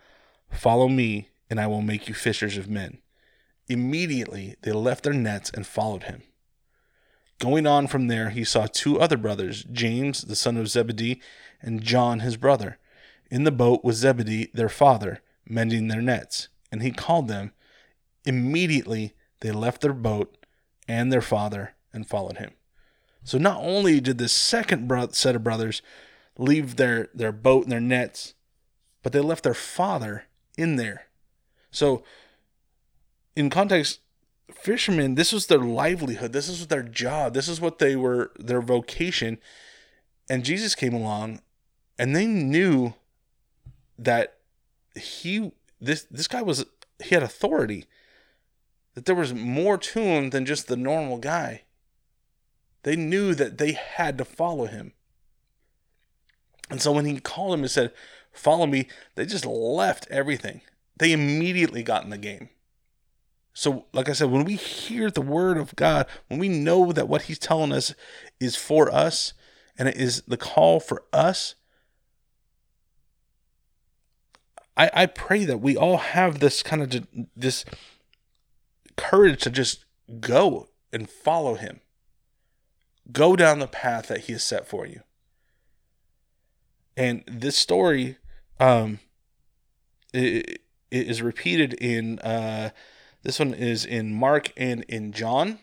Follow 0.49 0.87
me, 0.87 1.29
and 1.49 1.59
I 1.59 1.67
will 1.67 1.81
make 1.81 2.07
you 2.07 2.13
fishers 2.13 2.57
of 2.57 2.69
men. 2.69 2.99
Immediately 3.67 4.55
they 4.61 4.71
left 4.71 5.03
their 5.03 5.13
nets 5.13 5.51
and 5.53 5.65
followed 5.65 6.03
him. 6.03 6.23
Going 7.39 7.67
on 7.67 7.87
from 7.87 8.07
there, 8.07 8.29
he 8.29 8.43
saw 8.43 8.65
two 8.65 8.99
other 8.99 9.17
brothers, 9.17 9.63
James, 9.71 10.23
the 10.23 10.35
son 10.35 10.57
of 10.57 10.69
Zebedee, 10.69 11.21
and 11.61 11.83
John, 11.83 12.21
his 12.21 12.37
brother. 12.37 12.79
In 13.29 13.43
the 13.43 13.51
boat 13.51 13.83
was 13.83 13.97
Zebedee, 13.97 14.49
their 14.53 14.69
father, 14.69 15.21
mending 15.47 15.87
their 15.87 16.01
nets. 16.01 16.47
And 16.71 16.81
he 16.81 16.91
called 16.91 17.27
them. 17.27 17.51
Immediately 18.25 19.13
they 19.41 19.51
left 19.51 19.81
their 19.81 19.93
boat 19.93 20.35
and 20.87 21.11
their 21.11 21.21
father 21.21 21.75
and 21.93 22.07
followed 22.07 22.37
him. 22.37 22.51
So 23.23 23.37
not 23.37 23.61
only 23.61 23.99
did 23.99 24.17
this 24.17 24.33
second 24.33 24.87
bro- 24.87 25.09
set 25.11 25.35
of 25.35 25.43
brothers 25.43 25.81
leave 26.37 26.75
their, 26.77 27.09
their 27.13 27.31
boat 27.31 27.63
and 27.63 27.71
their 27.71 27.79
nets, 27.79 28.33
but 29.03 29.11
they 29.11 29.19
left 29.19 29.43
their 29.43 29.53
father 29.53 30.23
in 30.57 30.77
there. 30.77 31.06
So, 31.71 32.03
in 33.35 33.49
context, 33.49 33.99
fishermen, 34.51 35.15
this 35.15 35.31
was 35.31 35.47
their 35.47 35.59
livelihood. 35.59 36.33
This 36.33 36.49
is 36.49 36.67
their 36.67 36.83
job. 36.83 37.33
This 37.33 37.47
is 37.47 37.61
what 37.61 37.79
they 37.79 37.95
were, 37.95 38.31
their 38.39 38.61
vocation. 38.61 39.37
And 40.29 40.43
Jesus 40.43 40.75
came 40.75 40.93
along 40.93 41.41
and 41.99 42.15
they 42.15 42.25
knew 42.25 42.93
that 43.97 44.37
he, 44.95 45.51
this, 45.79 46.03
this 46.09 46.27
guy 46.27 46.41
was, 46.41 46.65
he 47.03 47.15
had 47.15 47.23
authority, 47.23 47.85
that 48.95 49.05
there 49.05 49.15
was 49.15 49.33
more 49.33 49.77
to 49.77 49.99
him 49.99 50.31
than 50.31 50.45
just 50.45 50.67
the 50.67 50.75
normal 50.75 51.17
guy. 51.17 51.63
They 52.83 52.95
knew 52.95 53.35
that 53.35 53.57
they 53.57 53.73
had 53.73 54.17
to 54.17 54.25
follow 54.25 54.65
him. 54.65 54.93
And 56.69 56.81
so 56.81 56.91
when 56.91 57.05
he 57.05 57.19
called 57.19 57.53
him 57.53 57.61
and 57.61 57.71
said, 57.71 57.91
Follow 58.31 58.67
me, 58.67 58.87
they 59.15 59.25
just 59.25 59.45
left 59.45 60.07
everything. 60.11 60.61
They 60.97 61.11
immediately 61.11 61.83
got 61.83 62.03
in 62.03 62.09
the 62.09 62.17
game. 62.17 62.49
So, 63.53 63.85
like 63.91 64.07
I 64.07 64.13
said, 64.13 64.29
when 64.29 64.43
we 64.43 64.55
hear 64.55 65.09
the 65.09 65.21
word 65.21 65.57
of 65.57 65.75
God, 65.75 66.05
when 66.27 66.39
we 66.39 66.47
know 66.47 66.91
that 66.91 67.07
what 67.07 67.23
He's 67.23 67.39
telling 67.39 67.71
us 67.71 67.95
is 68.39 68.55
for 68.55 68.93
us 68.93 69.33
and 69.77 69.87
it 69.87 69.95
is 69.95 70.21
the 70.27 70.37
call 70.37 70.79
for 70.79 71.03
us, 71.11 71.55
I, 74.75 74.91
I 74.93 75.05
pray 75.07 75.43
that 75.45 75.57
we 75.57 75.75
all 75.75 75.97
have 75.97 76.39
this 76.39 76.61
kind 76.61 76.83
of 76.83 77.07
this 77.35 77.65
courage 78.95 79.41
to 79.41 79.49
just 79.49 79.85
go 80.19 80.69
and 80.93 81.09
follow 81.09 81.55
Him. 81.55 81.81
Go 83.11 83.35
down 83.35 83.57
the 83.57 83.67
path 83.67 84.07
that 84.09 84.21
He 84.21 84.33
has 84.33 84.43
set 84.43 84.67
for 84.67 84.85
you. 84.85 85.01
And 86.95 87.23
this 87.27 87.57
story, 87.57 88.17
um, 88.59 88.99
it, 90.13 90.61
it 90.91 91.07
is 91.07 91.21
repeated 91.21 91.73
in 91.73 92.19
uh, 92.19 92.69
this 93.23 93.39
one 93.39 93.53
is 93.53 93.85
in 93.85 94.13
Mark 94.13 94.53
and 94.55 94.83
in 94.83 95.11
John, 95.11 95.59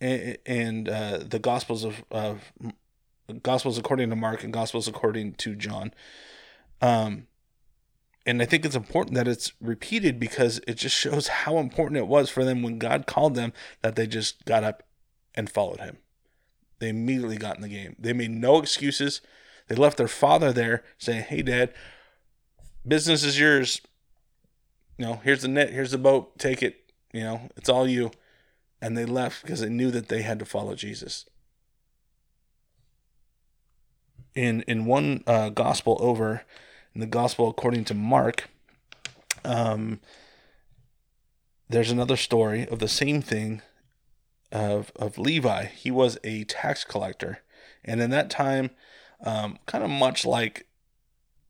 and, 0.00 0.38
and 0.44 0.88
uh, 0.88 1.18
the 1.18 1.38
Gospels 1.38 1.84
of 1.84 2.04
uh, 2.10 2.34
Gospels 3.42 3.78
according 3.78 4.10
to 4.10 4.16
Mark 4.16 4.44
and 4.44 4.52
Gospels 4.52 4.88
according 4.88 5.34
to 5.34 5.54
John. 5.54 5.94
Um, 6.82 7.26
and 8.26 8.42
I 8.42 8.44
think 8.44 8.64
it's 8.64 8.76
important 8.76 9.14
that 9.14 9.28
it's 9.28 9.52
repeated 9.60 10.20
because 10.20 10.60
it 10.66 10.74
just 10.74 10.94
shows 10.94 11.28
how 11.28 11.58
important 11.58 11.98
it 11.98 12.06
was 12.06 12.28
for 12.28 12.44
them 12.44 12.62
when 12.62 12.78
God 12.78 13.06
called 13.06 13.34
them 13.34 13.52
that 13.82 13.96
they 13.96 14.06
just 14.06 14.44
got 14.44 14.62
up 14.62 14.82
and 15.34 15.48
followed 15.48 15.80
Him. 15.80 15.98
They 16.80 16.90
immediately 16.90 17.36
got 17.36 17.56
in 17.56 17.62
the 17.62 17.68
game. 17.68 17.96
They 17.98 18.12
made 18.12 18.30
no 18.30 18.58
excuses. 18.58 19.20
They 19.68 19.74
left 19.74 19.96
their 19.96 20.08
father 20.08 20.52
there 20.52 20.82
saying, 20.98 21.24
"Hey, 21.24 21.42
Dad, 21.42 21.72
business 22.86 23.22
is 23.22 23.38
yours 23.38 23.80
know, 25.00 25.20
here's 25.24 25.42
the 25.42 25.48
net, 25.48 25.70
here's 25.70 25.92
the 25.92 25.98
boat, 25.98 26.38
take 26.38 26.62
it, 26.62 26.92
you 27.12 27.22
know, 27.22 27.48
it's 27.56 27.68
all 27.68 27.88
you. 27.88 28.10
And 28.82 28.96
they 28.96 29.04
left 29.04 29.42
because 29.42 29.60
they 29.60 29.68
knew 29.68 29.90
that 29.90 30.08
they 30.08 30.22
had 30.22 30.38
to 30.38 30.44
follow 30.44 30.74
Jesus. 30.74 31.26
In 34.34 34.62
in 34.62 34.86
one 34.86 35.22
uh, 35.26 35.50
gospel 35.50 35.98
over, 36.00 36.42
in 36.94 37.00
the 37.00 37.06
gospel 37.06 37.48
according 37.48 37.84
to 37.86 37.94
Mark, 37.94 38.48
um, 39.44 40.00
there's 41.68 41.90
another 41.90 42.16
story 42.16 42.66
of 42.68 42.78
the 42.78 42.88
same 42.88 43.20
thing 43.20 43.60
of 44.52 44.92
of 44.96 45.18
Levi. 45.18 45.66
He 45.66 45.90
was 45.90 46.16
a 46.24 46.44
tax 46.44 46.84
collector, 46.84 47.40
and 47.84 48.00
in 48.00 48.10
that 48.10 48.30
time, 48.30 48.70
um, 49.24 49.58
kind 49.66 49.84
of 49.84 49.90
much 49.90 50.24
like 50.24 50.66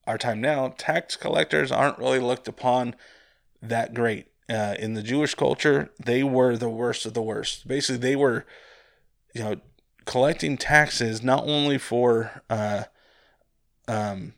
our 0.06 0.18
time 0.18 0.40
now, 0.40 0.74
tax 0.76 1.16
collectors 1.16 1.70
aren't 1.70 1.98
really 1.98 2.18
looked 2.18 2.48
upon 2.48 2.96
that 3.62 3.94
great. 3.94 4.26
Uh, 4.48 4.74
in 4.80 4.94
the 4.94 5.02
Jewish 5.02 5.36
culture, 5.36 5.90
they 6.04 6.24
were 6.24 6.56
the 6.56 6.68
worst 6.68 7.06
of 7.06 7.14
the 7.14 7.22
worst. 7.22 7.68
Basically, 7.68 7.98
they 7.98 8.16
were, 8.16 8.44
you 9.32 9.42
know, 9.44 9.56
collecting 10.06 10.56
taxes 10.56 11.22
not 11.22 11.46
only 11.46 11.78
for 11.78 12.42
uh, 12.50 12.84
um, 13.86 14.34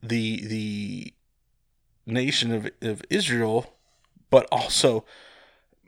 the 0.00 0.46
the 0.46 1.14
nation 2.06 2.52
of, 2.52 2.70
of 2.82 3.02
Israel, 3.10 3.74
but 4.30 4.46
also 4.52 5.04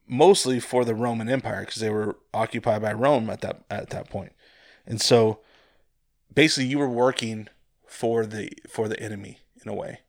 mostly 0.08 0.60
for 0.60 0.84
the 0.84 0.94
Roman 0.94 1.28
Empire 1.28 1.60
because 1.60 1.80
they 1.80 1.90
were 1.90 2.16
occupied 2.32 2.82
by 2.82 2.92
Rome 2.92 3.30
at 3.30 3.40
that 3.42 3.64
at 3.70 3.90
that 3.90 4.08
point. 4.08 4.32
And 4.86 5.00
so 5.00 5.40
basically 6.32 6.68
you 6.68 6.78
were 6.78 6.88
working 6.88 7.48
for 7.86 8.26
the 8.26 8.52
for 8.68 8.88
the 8.88 8.98
enemy 9.00 9.38
in 9.62 9.68
a 9.68 9.74
way. 9.74 10.00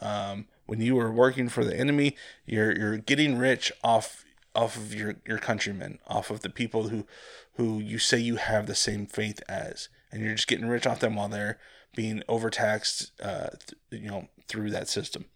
Um, 0.00 0.46
when 0.66 0.80
you 0.80 0.98
are 0.98 1.12
working 1.12 1.48
for 1.48 1.64
the 1.64 1.76
enemy, 1.76 2.16
you're 2.46 2.76
you're 2.76 2.98
getting 2.98 3.38
rich 3.38 3.72
off 3.82 4.24
off 4.54 4.76
of 4.76 4.94
your 4.94 5.16
your 5.26 5.38
countrymen, 5.38 5.98
off 6.06 6.30
of 6.30 6.40
the 6.40 6.50
people 6.50 6.88
who 6.88 7.06
who 7.54 7.78
you 7.78 7.98
say 7.98 8.18
you 8.18 8.36
have 8.36 8.66
the 8.66 8.74
same 8.74 9.06
faith 9.06 9.42
as, 9.48 9.88
and 10.10 10.22
you're 10.22 10.34
just 10.34 10.48
getting 10.48 10.66
rich 10.66 10.86
off 10.86 11.00
them 11.00 11.16
while 11.16 11.28
they're 11.28 11.58
being 11.94 12.22
overtaxed, 12.28 13.12
uh, 13.22 13.50
th- 13.66 14.02
you 14.02 14.10
know, 14.10 14.28
through 14.48 14.70
that 14.70 14.88
system. 14.88 15.26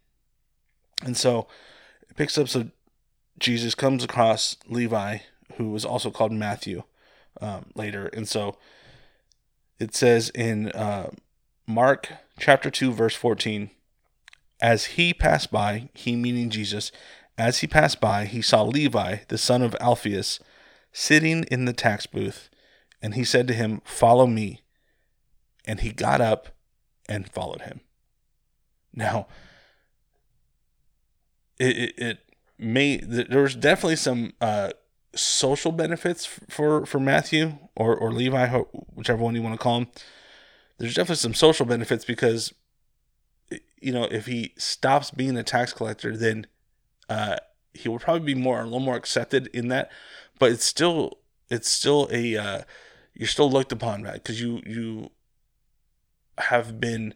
And 1.04 1.16
so 1.16 1.46
it 2.08 2.16
picks 2.16 2.36
up. 2.36 2.48
So 2.48 2.70
Jesus 3.38 3.74
comes 3.74 4.02
across 4.02 4.56
Levi, 4.66 5.18
who 5.56 5.70
was 5.70 5.84
also 5.84 6.10
called 6.10 6.32
Matthew, 6.32 6.82
um, 7.40 7.66
later, 7.74 8.06
and 8.12 8.28
so 8.28 8.58
it 9.78 9.94
says 9.94 10.30
in 10.30 10.70
uh, 10.72 11.10
Mark 11.66 12.08
chapter 12.38 12.70
two, 12.70 12.92
verse 12.92 13.14
fourteen. 13.14 13.70
As 14.60 14.86
he 14.86 15.14
passed 15.14 15.50
by, 15.52 15.88
he 15.94 16.16
meaning 16.16 16.50
Jesus, 16.50 16.90
as 17.36 17.60
he 17.60 17.68
passed 17.68 18.00
by, 18.00 18.24
he 18.24 18.42
saw 18.42 18.62
Levi, 18.62 19.18
the 19.28 19.38
son 19.38 19.62
of 19.62 19.76
Alphaeus, 19.80 20.40
sitting 20.92 21.44
in 21.44 21.64
the 21.64 21.72
tax 21.72 22.06
booth, 22.06 22.50
and 23.00 23.14
he 23.14 23.24
said 23.24 23.46
to 23.46 23.54
him, 23.54 23.80
Follow 23.84 24.26
me. 24.26 24.62
And 25.64 25.80
he 25.80 25.92
got 25.92 26.20
up 26.20 26.48
and 27.08 27.30
followed 27.30 27.62
him. 27.62 27.80
Now, 28.92 29.28
it, 31.58 31.76
it, 31.76 31.98
it 31.98 32.18
may, 32.58 32.96
there 32.96 33.42
was 33.42 33.54
definitely 33.54 33.96
some 33.96 34.32
uh, 34.40 34.70
social 35.14 35.70
benefits 35.70 36.26
for, 36.26 36.86
for 36.86 36.98
Matthew 36.98 37.58
or, 37.76 37.96
or 37.96 38.12
Levi, 38.12 38.48
whichever 38.94 39.22
one 39.22 39.34
you 39.34 39.42
want 39.42 39.54
to 39.54 39.62
call 39.62 39.78
him. 39.78 39.86
There's 40.78 40.94
definitely 40.94 41.16
some 41.16 41.34
social 41.34 41.66
benefits 41.66 42.04
because 42.04 42.52
you 43.80 43.92
know, 43.92 44.04
if 44.04 44.26
he 44.26 44.54
stops 44.56 45.10
being 45.10 45.36
a 45.36 45.42
tax 45.42 45.72
collector, 45.72 46.16
then 46.16 46.46
uh, 47.08 47.36
he 47.74 47.88
will 47.88 47.98
probably 47.98 48.34
be 48.34 48.40
more 48.40 48.60
a 48.60 48.64
little 48.64 48.80
more 48.80 48.96
accepted 48.96 49.48
in 49.48 49.68
that. 49.68 49.90
But 50.38 50.52
it's 50.52 50.64
still 50.64 51.18
it's 51.50 51.68
still 51.68 52.08
a 52.10 52.36
uh, 52.36 52.60
you're 53.14 53.28
still 53.28 53.50
looked 53.50 53.72
upon, 53.72 54.02
right? 54.02 54.14
Because 54.14 54.40
you 54.40 54.62
you 54.66 55.10
have 56.38 56.80
been 56.80 57.14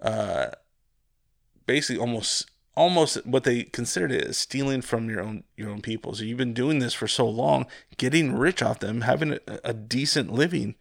uh, 0.00 0.48
basically 1.66 2.00
almost 2.00 2.50
almost 2.74 3.26
what 3.26 3.44
they 3.44 3.64
considered 3.64 4.12
it 4.12 4.24
as 4.24 4.38
stealing 4.38 4.80
from 4.80 5.10
your 5.10 5.20
own 5.20 5.44
your 5.56 5.70
own 5.70 5.82
people. 5.82 6.14
So 6.14 6.24
you've 6.24 6.38
been 6.38 6.54
doing 6.54 6.78
this 6.78 6.94
for 6.94 7.08
so 7.08 7.28
long, 7.28 7.66
getting 7.96 8.34
rich 8.36 8.62
off 8.62 8.80
them, 8.80 9.02
having 9.02 9.32
a, 9.32 9.40
a 9.64 9.74
decent 9.74 10.32
living, 10.32 10.74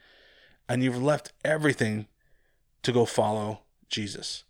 and 0.69 0.83
you've 0.83 1.01
left 1.01 1.33
everything 1.43 2.07
to 2.83 2.91
go 2.91 3.05
follow 3.05 3.61
Jesus. 3.89 4.43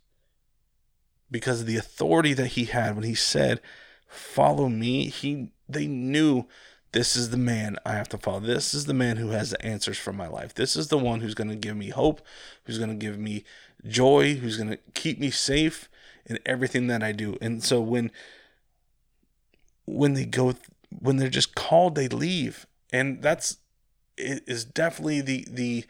Because 1.32 1.62
of 1.62 1.66
the 1.66 1.76
authority 1.76 2.32
that 2.34 2.48
he 2.48 2.66
had 2.66 2.94
when 2.94 3.04
he 3.04 3.16
said, 3.16 3.60
"Follow 4.06 4.68
me," 4.68 5.08
he 5.08 5.50
they 5.68 5.88
knew 5.88 6.46
this 6.92 7.16
is 7.16 7.30
the 7.30 7.38
man 7.38 7.78
I 7.84 7.94
have 7.94 8.08
to 8.10 8.18
follow. 8.18 8.40
This 8.40 8.74
is 8.74 8.84
the 8.84 8.94
man 8.94 9.16
who 9.16 9.30
has 9.30 9.50
the 9.50 9.64
answers 9.64 9.98
for 9.98 10.12
my 10.12 10.28
life. 10.28 10.54
This 10.54 10.76
is 10.76 10.88
the 10.88 10.98
one 10.98 11.20
who's 11.20 11.34
going 11.34 11.48
to 11.48 11.56
give 11.56 11.76
me 11.76 11.88
hope, 11.88 12.20
who's 12.64 12.78
going 12.78 12.90
to 12.90 12.96
give 12.96 13.18
me 13.18 13.44
joy, 13.86 14.34
who's 14.34 14.58
going 14.58 14.68
to 14.68 14.78
keep 14.94 15.18
me 15.18 15.30
safe 15.30 15.88
in 16.26 16.38
everything 16.44 16.86
that 16.88 17.02
I 17.02 17.12
do. 17.12 17.36
And 17.40 17.64
so 17.64 17.80
when 17.80 18.10
when 19.86 20.14
they 20.14 20.26
go 20.26 20.54
when 21.00 21.16
they're 21.16 21.28
just 21.28 21.54
called, 21.54 21.94
they 21.94 22.08
leave. 22.08 22.66
And 22.92 23.22
that's 23.22 23.56
it 24.18 24.44
is 24.46 24.64
definitely 24.64 25.22
the 25.22 25.46
the 25.50 25.84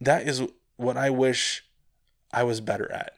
that 0.00 0.28
is 0.28 0.42
what 0.76 0.96
I 0.96 1.08
wish 1.08 1.64
I 2.32 2.42
was 2.42 2.60
better 2.60 2.90
at. 2.92 3.14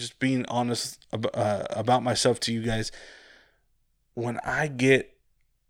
Just 0.00 0.18
being 0.18 0.46
honest 0.46 1.06
about, 1.12 1.36
uh, 1.36 1.64
about 1.70 2.02
myself 2.02 2.40
to 2.40 2.52
you 2.52 2.62
guys. 2.62 2.90
When 4.14 4.38
I 4.44 4.66
get 4.66 5.16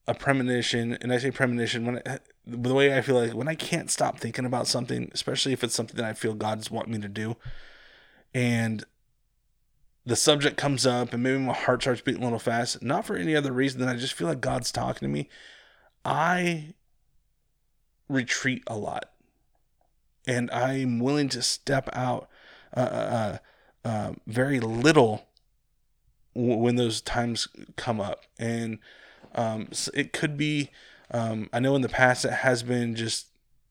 a 0.06 0.14
premonition, 0.14 0.96
and 1.00 1.12
I 1.12 1.18
say 1.18 1.30
premonition 1.30 1.84
when 1.84 2.02
I, 2.06 2.18
the 2.46 2.74
way 2.74 2.96
I 2.96 3.00
feel 3.00 3.16
like 3.16 3.34
when 3.34 3.48
I 3.48 3.54
can't 3.54 3.90
stop 3.90 4.18
thinking 4.18 4.44
about 4.44 4.66
something, 4.66 5.10
especially 5.12 5.52
if 5.52 5.62
it's 5.62 5.74
something 5.74 5.96
that 5.96 6.04
I 6.04 6.14
feel 6.14 6.34
God's 6.34 6.70
want 6.70 6.88
me 6.88 6.98
to 6.98 7.08
do, 7.08 7.36
and 8.32 8.84
the 10.06 10.16
subject 10.16 10.56
comes 10.56 10.86
up, 10.86 11.12
and 11.12 11.22
maybe 11.22 11.38
my 11.38 11.52
heart 11.52 11.82
starts 11.82 12.00
beating 12.00 12.22
a 12.22 12.24
little 12.24 12.38
fast, 12.38 12.82
not 12.82 13.04
for 13.04 13.16
any 13.16 13.36
other 13.36 13.52
reason 13.52 13.80
than 13.80 13.88
I 13.88 13.96
just 13.96 14.14
feel 14.14 14.28
like 14.28 14.40
God's 14.40 14.72
talking 14.72 15.06
to 15.06 15.12
me. 15.12 15.28
I 16.04 16.74
retreat 18.08 18.62
a 18.66 18.76
lot, 18.76 19.10
and 20.26 20.50
I'm 20.50 20.98
willing 20.98 21.28
to 21.30 21.42
step 21.42 21.88
out 21.92 22.28
uh, 22.76 22.80
uh, 22.80 23.38
uh 23.84 24.12
very 24.26 24.60
little 24.60 25.26
when 26.34 26.76
those 26.76 27.00
times 27.00 27.48
come 27.76 28.00
up, 28.00 28.24
and 28.38 28.78
um, 29.34 29.68
so 29.72 29.90
it 29.94 30.12
could 30.12 30.36
be. 30.36 30.70
Um, 31.12 31.50
I 31.52 31.58
know 31.58 31.74
in 31.74 31.82
the 31.82 31.88
past 31.88 32.24
it 32.24 32.32
has 32.32 32.62
been 32.62 32.94
just 32.94 33.26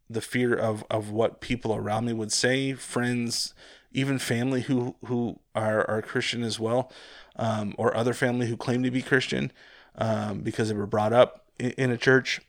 the 0.09 0.21
fear 0.21 0.53
of 0.53 0.83
of 0.89 1.09
what 1.11 1.41
people 1.41 1.73
around 1.73 2.05
me 2.05 2.13
would 2.13 2.31
say, 2.31 2.73
friends, 2.73 3.53
even 3.91 4.19
family 4.19 4.61
who 4.61 4.95
who 5.05 5.39
are 5.55 5.89
are 5.89 6.01
Christian 6.01 6.43
as 6.43 6.59
well, 6.59 6.91
um, 7.35 7.75
or 7.77 7.95
other 7.95 8.13
family 8.13 8.47
who 8.47 8.57
claim 8.57 8.83
to 8.83 8.91
be 8.91 9.01
Christian 9.01 9.51
um, 9.97 10.41
because 10.41 10.69
they 10.69 10.75
were 10.75 10.87
brought 10.87 11.13
up 11.13 11.45
in, 11.59 11.71
in 11.71 11.91
a 11.91 11.97
church. 11.97 12.41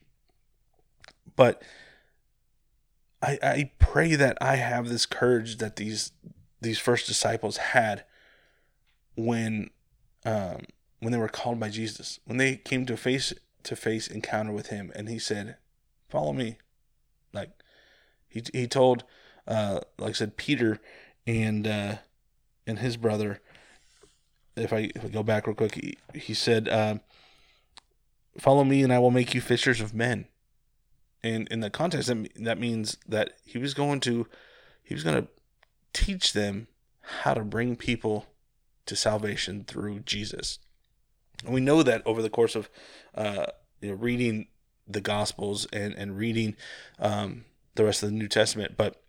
But 1.37 1.63
I, 3.23 3.39
I 3.43 3.71
pray 3.79 4.15
that 4.17 4.39
I 4.41 4.57
have 4.57 4.89
this 4.89 5.07
courage 5.07 5.59
that 5.59 5.77
these 5.77 6.13
these 6.61 6.79
first 6.79 7.07
disciples 7.07 7.57
had 7.57 8.05
when 9.17 9.71
um, 10.25 10.63
when 11.01 11.13
they 11.13 11.19
were 11.19 11.29
called 11.29 11.59
by 11.59 11.71
Jesus, 11.71 12.21
when 12.25 12.37
they 12.37 12.57
came 12.57 12.87
to 12.87 12.97
face 12.97 13.33
to 13.63 13.77
face 13.77 14.07
encounter 14.07 14.53
with 14.53 14.69
him, 14.69 14.93
and 14.95 15.09
he 15.09 15.19
said, 15.19 15.57
"Follow 16.09 16.33
me." 16.33 16.59
Like 17.33 17.51
he 18.29 18.43
he 18.53 18.67
told, 18.67 19.05
uh, 19.47 19.81
like 19.99 20.11
I 20.11 20.13
said, 20.13 20.37
Peter 20.37 20.79
and 21.27 21.67
uh, 21.67 21.97
and 22.67 22.79
his 22.79 22.97
brother. 22.97 23.41
If 24.57 24.73
I, 24.73 24.91
if 24.95 25.05
I 25.05 25.09
go 25.09 25.23
back 25.23 25.47
real 25.47 25.55
quick, 25.55 25.77
he, 25.77 25.97
he 26.13 26.35
said, 26.35 26.69
uh, 26.69 26.97
"Follow 28.39 28.65
me, 28.65 28.83
and 28.83 28.93
I 28.93 28.99
will 28.99 29.11
make 29.11 29.35
you 29.35 29.41
fishers 29.41 29.81
of 29.81 29.95
men." 29.95 30.27
And 31.23 31.49
in 31.49 31.61
the 31.61 31.71
context, 31.71 32.09
that 32.09 32.29
that 32.37 32.59
means 32.59 32.97
that 33.09 33.35
he 33.45 33.59
was 33.59 33.75
going 33.75 34.01
to 34.01 34.27
he 34.83 34.95
was 34.95 35.05
going 35.05 35.23
to 35.23 35.29
teach 35.93 36.33
them 36.33 36.69
how 37.01 37.35
to 37.35 37.45
bring 37.45 37.77
people 37.77 38.27
to 38.87 38.97
salvation 38.97 39.65
through 39.65 40.01
Jesus. 40.01 40.59
And 41.45 41.55
we 41.55 41.61
know 41.61 41.83
that 41.83 42.03
over 42.07 42.23
the 42.23 42.31
course 42.31 42.55
of 42.55 42.69
uh, 43.15 43.47
you 43.81 43.91
know 43.91 43.95
reading 43.95 44.49
the 44.87 45.01
Gospels 45.01 45.67
and 45.73 45.95
and 45.95 46.17
reading 46.17 46.57
um, 46.99 47.45
the 47.75 47.85
rest 47.85 48.03
of 48.03 48.11
the 48.11 48.17
New 48.17 48.29
Testament, 48.29 48.75
but 48.77 49.03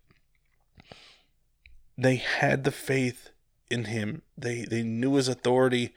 they 1.98 2.16
had 2.16 2.64
the 2.64 2.72
faith 2.72 3.30
in 3.70 3.86
him. 3.86 4.22
They 4.38 4.66
they 4.66 4.84
knew 4.84 5.16
his 5.16 5.28
authority, 5.28 5.94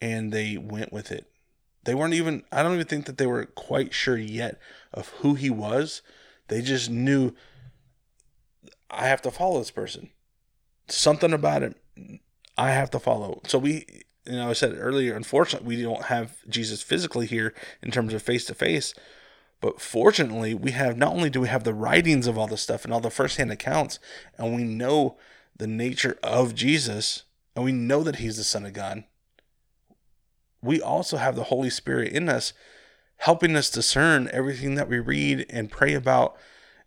and 0.00 0.32
they 0.32 0.56
went 0.56 0.92
with 0.92 1.10
it. 1.10 1.30
They 1.84 1.94
weren't 1.94 2.14
even. 2.14 2.44
I 2.52 2.62
don't 2.62 2.74
even 2.74 2.86
think 2.86 3.06
that 3.06 3.18
they 3.18 3.26
were 3.26 3.44
quite 3.44 3.94
sure 3.94 4.18
yet 4.18 4.60
of 4.92 5.08
who 5.20 5.34
he 5.34 5.50
was. 5.50 6.02
They 6.48 6.60
just 6.60 6.90
knew. 6.90 7.32
I 8.90 9.06
have 9.06 9.22
to 9.22 9.30
follow 9.30 9.58
this 9.58 9.70
person. 9.70 10.10
Something 10.88 11.32
about 11.32 11.62
it. 11.62 11.76
I 12.56 12.70
have 12.70 12.90
to 12.90 12.98
follow. 12.98 13.40
So 13.46 13.58
we 13.58 13.84
you 14.28 14.36
know, 14.36 14.50
I 14.50 14.52
said 14.52 14.76
earlier, 14.78 15.16
unfortunately, 15.16 15.76
we 15.76 15.82
don't 15.82 16.04
have 16.04 16.36
Jesus 16.48 16.82
physically 16.82 17.26
here 17.26 17.54
in 17.82 17.90
terms 17.90 18.12
of 18.12 18.22
face 18.22 18.44
to 18.46 18.54
face. 18.54 18.92
But 19.60 19.80
fortunately, 19.80 20.54
we 20.54 20.72
have 20.72 20.98
not 20.98 21.14
only 21.14 21.30
do 21.30 21.40
we 21.40 21.48
have 21.48 21.64
the 21.64 21.74
writings 21.74 22.26
of 22.26 22.36
all 22.36 22.46
this 22.46 22.60
stuff 22.60 22.84
and 22.84 22.92
all 22.92 23.00
the 23.00 23.10
firsthand 23.10 23.50
accounts, 23.50 23.98
and 24.36 24.54
we 24.54 24.64
know 24.64 25.16
the 25.56 25.66
nature 25.66 26.18
of 26.22 26.54
Jesus, 26.54 27.24
and 27.56 27.64
we 27.64 27.72
know 27.72 28.02
that 28.02 28.16
he's 28.16 28.36
the 28.36 28.44
Son 28.44 28.66
of 28.66 28.74
God. 28.74 29.04
We 30.62 30.80
also 30.80 31.16
have 31.16 31.34
the 31.34 31.44
Holy 31.44 31.70
Spirit 31.70 32.12
in 32.12 32.28
us, 32.28 32.52
helping 33.16 33.56
us 33.56 33.70
discern 33.70 34.28
everything 34.32 34.74
that 34.74 34.88
we 34.88 35.00
read 35.00 35.46
and 35.48 35.70
pray 35.70 35.94
about 35.94 36.36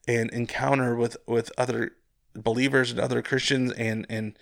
and 0.08 0.30
encounter 0.30 0.96
with, 0.96 1.18
with 1.28 1.52
other 1.58 1.94
believers 2.34 2.91
and 2.91 3.00
other 3.00 3.22
Christians 3.22 3.72
and 3.74 4.06
and 4.10 4.38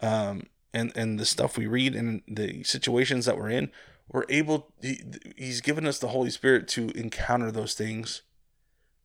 um, 0.00 0.44
and 0.72 0.92
and 0.96 1.18
the 1.18 1.24
stuff 1.24 1.56
we 1.56 1.66
read 1.66 1.94
and 1.94 2.22
the 2.26 2.62
situations 2.64 3.26
that 3.26 3.36
we're 3.36 3.50
in, 3.50 3.70
we're 4.08 4.24
able. 4.28 4.72
He, 4.80 5.00
he's 5.36 5.60
given 5.60 5.86
us 5.86 5.98
the 5.98 6.08
Holy 6.08 6.30
Spirit 6.30 6.68
to 6.68 6.90
encounter 6.90 7.50
those 7.50 7.74
things, 7.74 8.22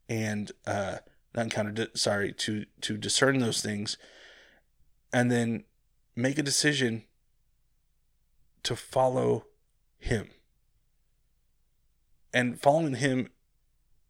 and 0.07 0.51
uh, 0.65 0.97
not 1.35 1.43
encounter. 1.43 1.87
Sorry, 1.93 2.33
to 2.33 2.65
to 2.81 2.97
discern 2.97 3.39
those 3.39 3.61
things, 3.61 3.97
and 5.13 5.31
then 5.31 5.63
make 6.15 6.37
a 6.37 6.43
decision 6.43 7.03
to 8.63 8.75
follow 8.75 9.45
Him. 9.97 10.29
And 12.33 12.59
following 12.59 12.95
Him 12.95 13.29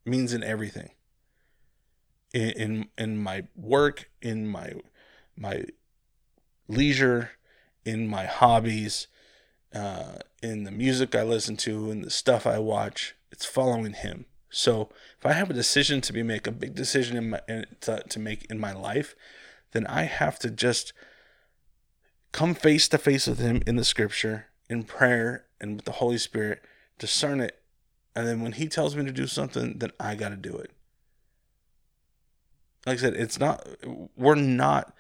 means 0.06 0.34
in 0.34 0.44
everything. 0.44 0.92
In 2.34 2.50
in, 2.52 2.88
in 2.98 3.18
my 3.18 3.46
work, 3.56 4.10
in 4.22 4.48
my 4.48 4.74
my 5.36 5.66
leisure, 6.68 7.32
in 7.86 8.08
my 8.08 8.26
hobbies, 8.26 9.08
uh, 9.74 10.18
in 10.42 10.64
the 10.64 10.72
music 10.72 11.16
I 11.16 11.24
listen 11.24 11.58
to, 11.58 11.92
and 11.92 12.04
the 12.04 12.10
stuff 12.10 12.46
I 12.46 12.60
watch. 12.60 13.16
It's 13.32 13.46
following 13.46 13.94
Him. 13.94 14.26
So 14.50 14.90
if 15.18 15.26
I 15.26 15.34
have 15.34 15.50
a 15.50 15.54
decision 15.54 16.02
to 16.02 16.14
be 16.14 16.24
make 16.24 16.48
a 16.48 16.52
big 16.52 16.76
decision 16.76 17.18
in 17.18 17.30
my 17.32 17.42
in, 17.48 17.66
to, 17.82 18.04
to 18.08 18.20
make 18.20 18.46
in 18.46 18.60
my 18.60 18.74
life, 18.74 19.16
then 19.72 19.86
I 19.88 20.04
have 20.04 20.40
to 20.40 20.50
just 20.50 20.94
come 22.32 22.54
face 22.54 22.88
to 22.90 22.98
face 22.98 23.28
with 23.28 23.40
Him 23.40 23.62
in 23.68 23.76
the 23.76 23.84
Scripture, 23.84 24.48
in 24.70 24.84
prayer, 24.84 25.46
and 25.60 25.76
with 25.76 25.86
the 25.86 25.94
Holy 25.94 26.18
Spirit, 26.18 26.64
discern 26.98 27.40
it, 27.40 27.60
and 28.16 28.28
then 28.28 28.42
when 28.42 28.54
He 28.54 28.68
tells 28.68 28.96
me 28.96 29.06
to 29.06 29.12
do 29.12 29.28
something, 29.28 29.78
then 29.78 29.92
I 30.00 30.16
got 30.16 30.30
to 30.30 30.36
do 30.36 30.56
it. 30.58 30.72
Like 32.86 32.98
I 32.98 33.02
said, 33.02 33.14
it's 33.16 33.40
not 33.40 33.68
we're 34.16 34.36
not 34.36 34.94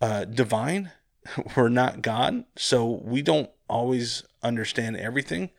uh, 0.00 0.24
divine, 0.24 0.92
we're 1.56 1.68
not 1.68 2.02
God, 2.02 2.44
so 2.56 3.00
we 3.04 3.22
don't 3.22 3.50
always 3.68 4.24
understand 4.42 4.96
everything. 4.96 5.50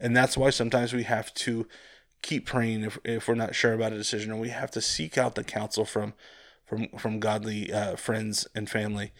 And 0.00 0.16
that's 0.16 0.36
why 0.36 0.50
sometimes 0.50 0.92
we 0.92 1.04
have 1.04 1.32
to 1.34 1.66
keep 2.22 2.46
praying 2.46 2.82
if, 2.82 2.98
if 3.04 3.28
we're 3.28 3.34
not 3.34 3.54
sure 3.54 3.72
about 3.72 3.92
a 3.92 3.96
decision, 3.96 4.32
or 4.32 4.36
we 4.36 4.48
have 4.48 4.70
to 4.72 4.80
seek 4.80 5.16
out 5.18 5.34
the 5.34 5.44
counsel 5.44 5.84
from 5.84 6.14
from 6.64 6.88
from 6.98 7.20
godly 7.20 7.72
uh, 7.72 7.96
friends 7.96 8.46
and 8.54 8.68
family, 8.68 9.12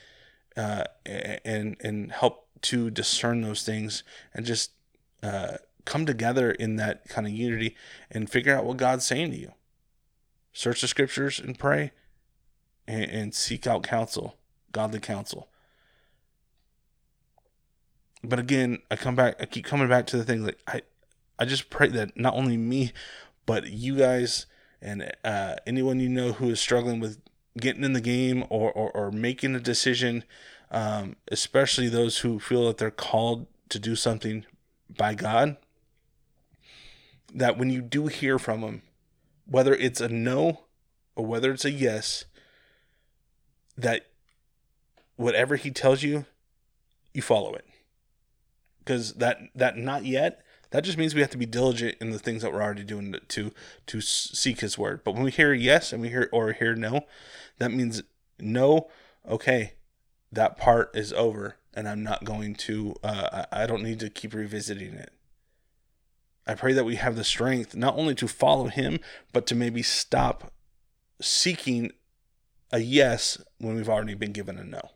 uh, 0.57 0.85
and 1.05 1.77
and 1.81 2.13
help 2.13 2.49
to 2.63 2.91
discern 2.91 3.43
those 3.43 3.63
things 3.63 4.03
and 4.33 4.47
just 4.47 4.71
uh, 5.23 5.59
come 5.85 6.07
together 6.07 6.51
in 6.51 6.77
that 6.77 7.09
kind 7.09 7.27
of 7.27 7.33
unity 7.33 7.77
and 8.11 8.31
figure 8.31 8.57
out 8.57 8.65
what 8.65 8.79
God's 8.79 9.05
saying 9.05 9.31
to 9.33 9.37
you. 9.37 9.53
Search 10.55 10.81
the 10.81 10.89
scriptures 10.89 11.39
and 11.39 11.59
pray, 11.59 11.93
and, 12.89 13.05
and 13.05 13.35
seek 13.35 13.67
out 13.67 13.83
counsel, 13.83 14.37
godly 14.73 15.01
counsel 15.01 15.49
but 18.25 18.39
again, 18.39 18.79
I 18.91 18.97
come 18.97 19.15
back. 19.15 19.37
I 19.41 19.47
keep 19.47 19.65
coming 19.65 19.89
back 19.89 20.07
to 20.09 20.17
the 20.17 20.25
thing. 20.25 20.45
Like 20.45 20.59
I, 20.67 20.83
I 21.39 21.45
just 21.45 21.71
pray 21.71 21.89
that 21.89 22.17
not 22.17 22.35
only 22.35 22.57
me, 22.57 22.93
but 23.47 23.69
you 23.69 23.97
guys 23.97 24.47
and 24.81 25.13
uh, 25.25 25.57
anyone 25.67 26.01
you 26.01 26.09
know 26.09 26.33
who 26.33 26.51
is 26.51 26.61
struggling 26.61 27.01
with 27.01 27.19
getting 27.59 27.85
in 27.85 27.93
the 27.93 28.01
game 28.01 28.45
or, 28.51 28.73
or, 28.73 28.91
or 28.93 29.11
making 29.11 29.55
a 29.55 29.61
decision, 29.61 30.25
um, 30.71 31.17
especially 31.29 31.89
those 31.89 32.19
who 32.19 32.39
feel 32.39 32.67
that 32.67 32.79
they're 32.79 32.91
called 32.91 33.47
to 33.69 33.79
do 33.79 33.95
something 33.95 34.45
by 34.95 35.15
God, 35.15 35.57
that 37.33 37.57
when 37.57 37.71
you 37.71 37.81
do 37.81 38.09
hear 38.09 38.39
from 38.39 38.61
Him, 38.61 38.83
whether 39.47 39.75
it's 39.75 40.01
a 40.01 40.09
no 40.09 40.65
or 41.17 41.27
whether 41.27 41.53
it's 41.53 41.65
a 41.65 41.71
yes, 41.71 42.25
that 43.77 44.07
whatever 45.17 45.57
He 45.57 45.71
tells 45.71 46.03
you, 46.03 46.27
you 47.13 47.23
follow 47.23 47.55
it. 47.55 47.67
Because 48.79 49.15
that 49.15 49.39
that 49.55 49.77
not 49.77 50.05
yet 50.05 50.45
that 50.75 50.83
just 50.83 50.99
means 50.99 51.15
we 51.15 51.21
have 51.21 51.31
to 51.31 51.39
be 51.39 51.47
diligent 51.47 51.99
in 52.01 52.11
the 52.11 52.19
things 52.19 52.43
that 52.43 52.53
we're 52.53 52.61
already 52.61 52.83
doing 52.83 53.13
to 53.13 53.21
to, 53.21 53.53
to 53.87 54.01
seek 54.01 54.59
His 54.59 54.77
word. 54.77 55.03
But 55.05 55.15
when 55.15 55.23
we 55.23 55.31
hear 55.31 55.53
yes 55.53 55.93
and 55.93 56.03
we 56.03 56.09
hear 56.09 56.29
or 56.33 56.51
hear 56.51 56.75
no, 56.75 57.03
that 57.59 57.71
means 57.71 58.03
no. 58.41 58.89
Okay, 59.25 59.75
that 60.33 60.59
part 60.59 60.91
is 60.97 61.13
over, 61.13 61.59
and 61.75 61.89
I'm 61.89 62.03
not 62.03 62.25
going 62.25 62.57
to. 62.57 62.97
Uh, 63.05 63.45
I 63.53 63.67
don't 63.67 63.85
need 63.85 64.01
to 64.01 64.11
keep 64.11 64.35
revisiting 64.35 64.95
it. 64.95 65.13
I 66.47 66.55
pray 66.55 66.73
that 66.75 66.85
we 66.85 66.97
have 66.97 67.17
the 67.17 67.25
strength 67.25 67.75
not 67.75 67.97
only 67.97 68.15
to 68.17 68.29
follow 68.29 68.67
Him, 68.67 69.01
but 69.33 69.47
to 69.47 69.55
maybe 69.55 69.83
stop 69.83 70.53
seeking 71.21 71.91
a 72.73 72.81
yes 72.81 73.41
when 73.59 73.77
we've 73.77 73.89
already 73.89 74.15
been 74.15 74.33
given 74.33 74.59
a 74.59 74.65
no. 74.65 74.91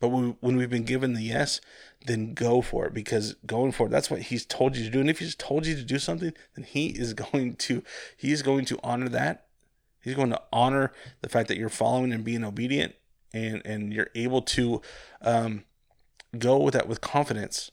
But 0.00 0.08
when, 0.08 0.36
we've 0.40 0.70
been 0.70 0.84
given 0.84 1.12
the 1.12 1.22
yes, 1.22 1.60
then 2.06 2.32
go 2.32 2.62
for 2.62 2.86
it 2.86 2.94
because 2.94 3.34
going 3.46 3.70
for 3.70 3.86
it, 3.86 3.90
that's 3.90 4.10
what 4.10 4.22
he's 4.22 4.46
told 4.46 4.74
you 4.74 4.84
to 4.84 4.90
do. 4.90 5.00
And 5.00 5.10
if 5.10 5.18
he's 5.18 5.34
told 5.34 5.66
you 5.66 5.76
to 5.76 5.84
do 5.84 5.98
something, 5.98 6.32
then 6.56 6.64
he 6.64 6.86
is 6.86 7.12
going 7.32 7.54
to 7.56 7.82
he's 8.16 8.42
going 8.42 8.64
to 8.66 8.80
honor 8.82 9.08
that. 9.10 9.46
He's 10.02 10.14
going 10.14 10.30
to 10.30 10.42
honor 10.50 10.92
the 11.20 11.28
fact 11.28 11.48
that 11.48 11.58
you're 11.58 11.68
following 11.68 12.12
and 12.12 12.24
being 12.24 12.44
obedient 12.44 12.94
and 13.34 13.60
and 13.66 13.92
you're 13.92 14.08
able 14.14 14.40
to 14.42 14.80
um, 15.20 15.64
go 16.38 16.58
with 16.58 16.72
that 16.74 16.88
with 16.88 17.02
confidence. 17.02 17.70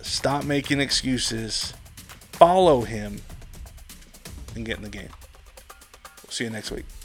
Stop 0.03 0.45
making 0.45 0.80
excuses. 0.80 1.72
Follow 2.32 2.80
him 2.80 3.20
and 4.57 4.66
get 4.66 4.78
in 4.78 4.82
the 4.82 4.89
game. 4.89 5.11
We'll 6.24 6.32
see 6.32 6.43
you 6.45 6.51
next 6.51 6.72
week. 6.72 6.95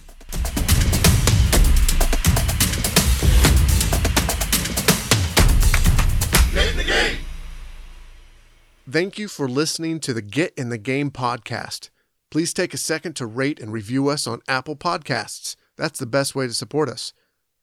Thank 8.92 9.18
you 9.18 9.30
for 9.30 9.48
listening 9.48 10.02
to 10.02 10.14
the 10.14 10.22
Get 10.22 10.54
in 10.58 10.68
the 10.68 10.78
Game 10.78 11.12
podcast. 11.12 11.92
Please 12.30 12.54
take 12.54 12.74
a 12.74 12.78
second 12.78 13.14
to 13.14 13.26
rate 13.26 13.58
and 13.62 13.72
review 13.72 14.10
us 14.10 14.28
on 14.28 14.42
Apple 14.50 14.76
Podcasts. 14.76 15.56
That's 15.78 15.98
the 15.98 16.06
best 16.06 16.36
way 16.36 16.46
to 16.46 16.54
support 16.54 16.89
us. 16.89 17.14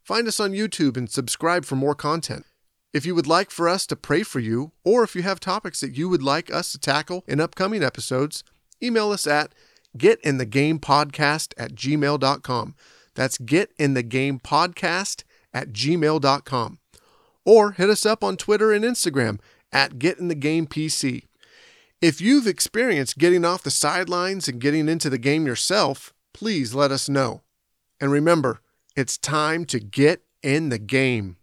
Find 0.02 0.26
us 0.26 0.40
on 0.40 0.52
YouTube 0.52 0.96
and 0.96 1.10
subscribe 1.10 1.66
for 1.66 1.76
more 1.76 1.94
content. 1.94 2.46
If 2.94 3.04
you 3.04 3.14
would 3.14 3.26
like 3.26 3.50
for 3.50 3.68
us 3.68 3.86
to 3.88 3.96
pray 3.96 4.22
for 4.22 4.40
you, 4.40 4.72
or 4.84 5.04
if 5.04 5.14
you 5.14 5.20
have 5.20 5.38
topics 5.38 5.80
that 5.80 5.98
you 5.98 6.08
would 6.08 6.22
like 6.22 6.50
us 6.50 6.72
to 6.72 6.78
tackle 6.78 7.24
in 7.28 7.42
upcoming 7.42 7.82
episodes, 7.82 8.42
email 8.82 9.10
us 9.10 9.26
at 9.26 9.54
getinthegamepodcast 9.98 11.52
at 11.58 11.74
gmail.com. 11.74 12.74
That's 13.14 13.36
getinthegamepodcast 13.36 15.24
at 15.52 15.72
gmail.com. 15.74 16.78
Or 17.44 17.72
hit 17.72 17.90
us 17.90 18.06
up 18.06 18.24
on 18.24 18.38
Twitter 18.38 18.72
and 18.72 18.82
Instagram 18.82 19.40
at 19.72 19.98
Get 19.98 20.18
in 20.18 20.28
the 20.28 20.34
Game 20.34 20.66
PC. 20.66 21.24
If 22.00 22.20
you've 22.20 22.46
experienced 22.46 23.18
getting 23.18 23.44
off 23.44 23.64
the 23.64 23.70
sidelines 23.70 24.46
and 24.46 24.60
getting 24.60 24.88
into 24.88 25.10
the 25.10 25.18
game 25.18 25.46
yourself, 25.46 26.14
please 26.32 26.74
let 26.74 26.92
us 26.92 27.08
know. 27.08 27.42
And 28.00 28.12
remember, 28.12 28.60
it's 28.94 29.18
time 29.18 29.64
to 29.66 29.80
get 29.80 30.22
in 30.42 30.68
the 30.68 30.78
game. 30.78 31.37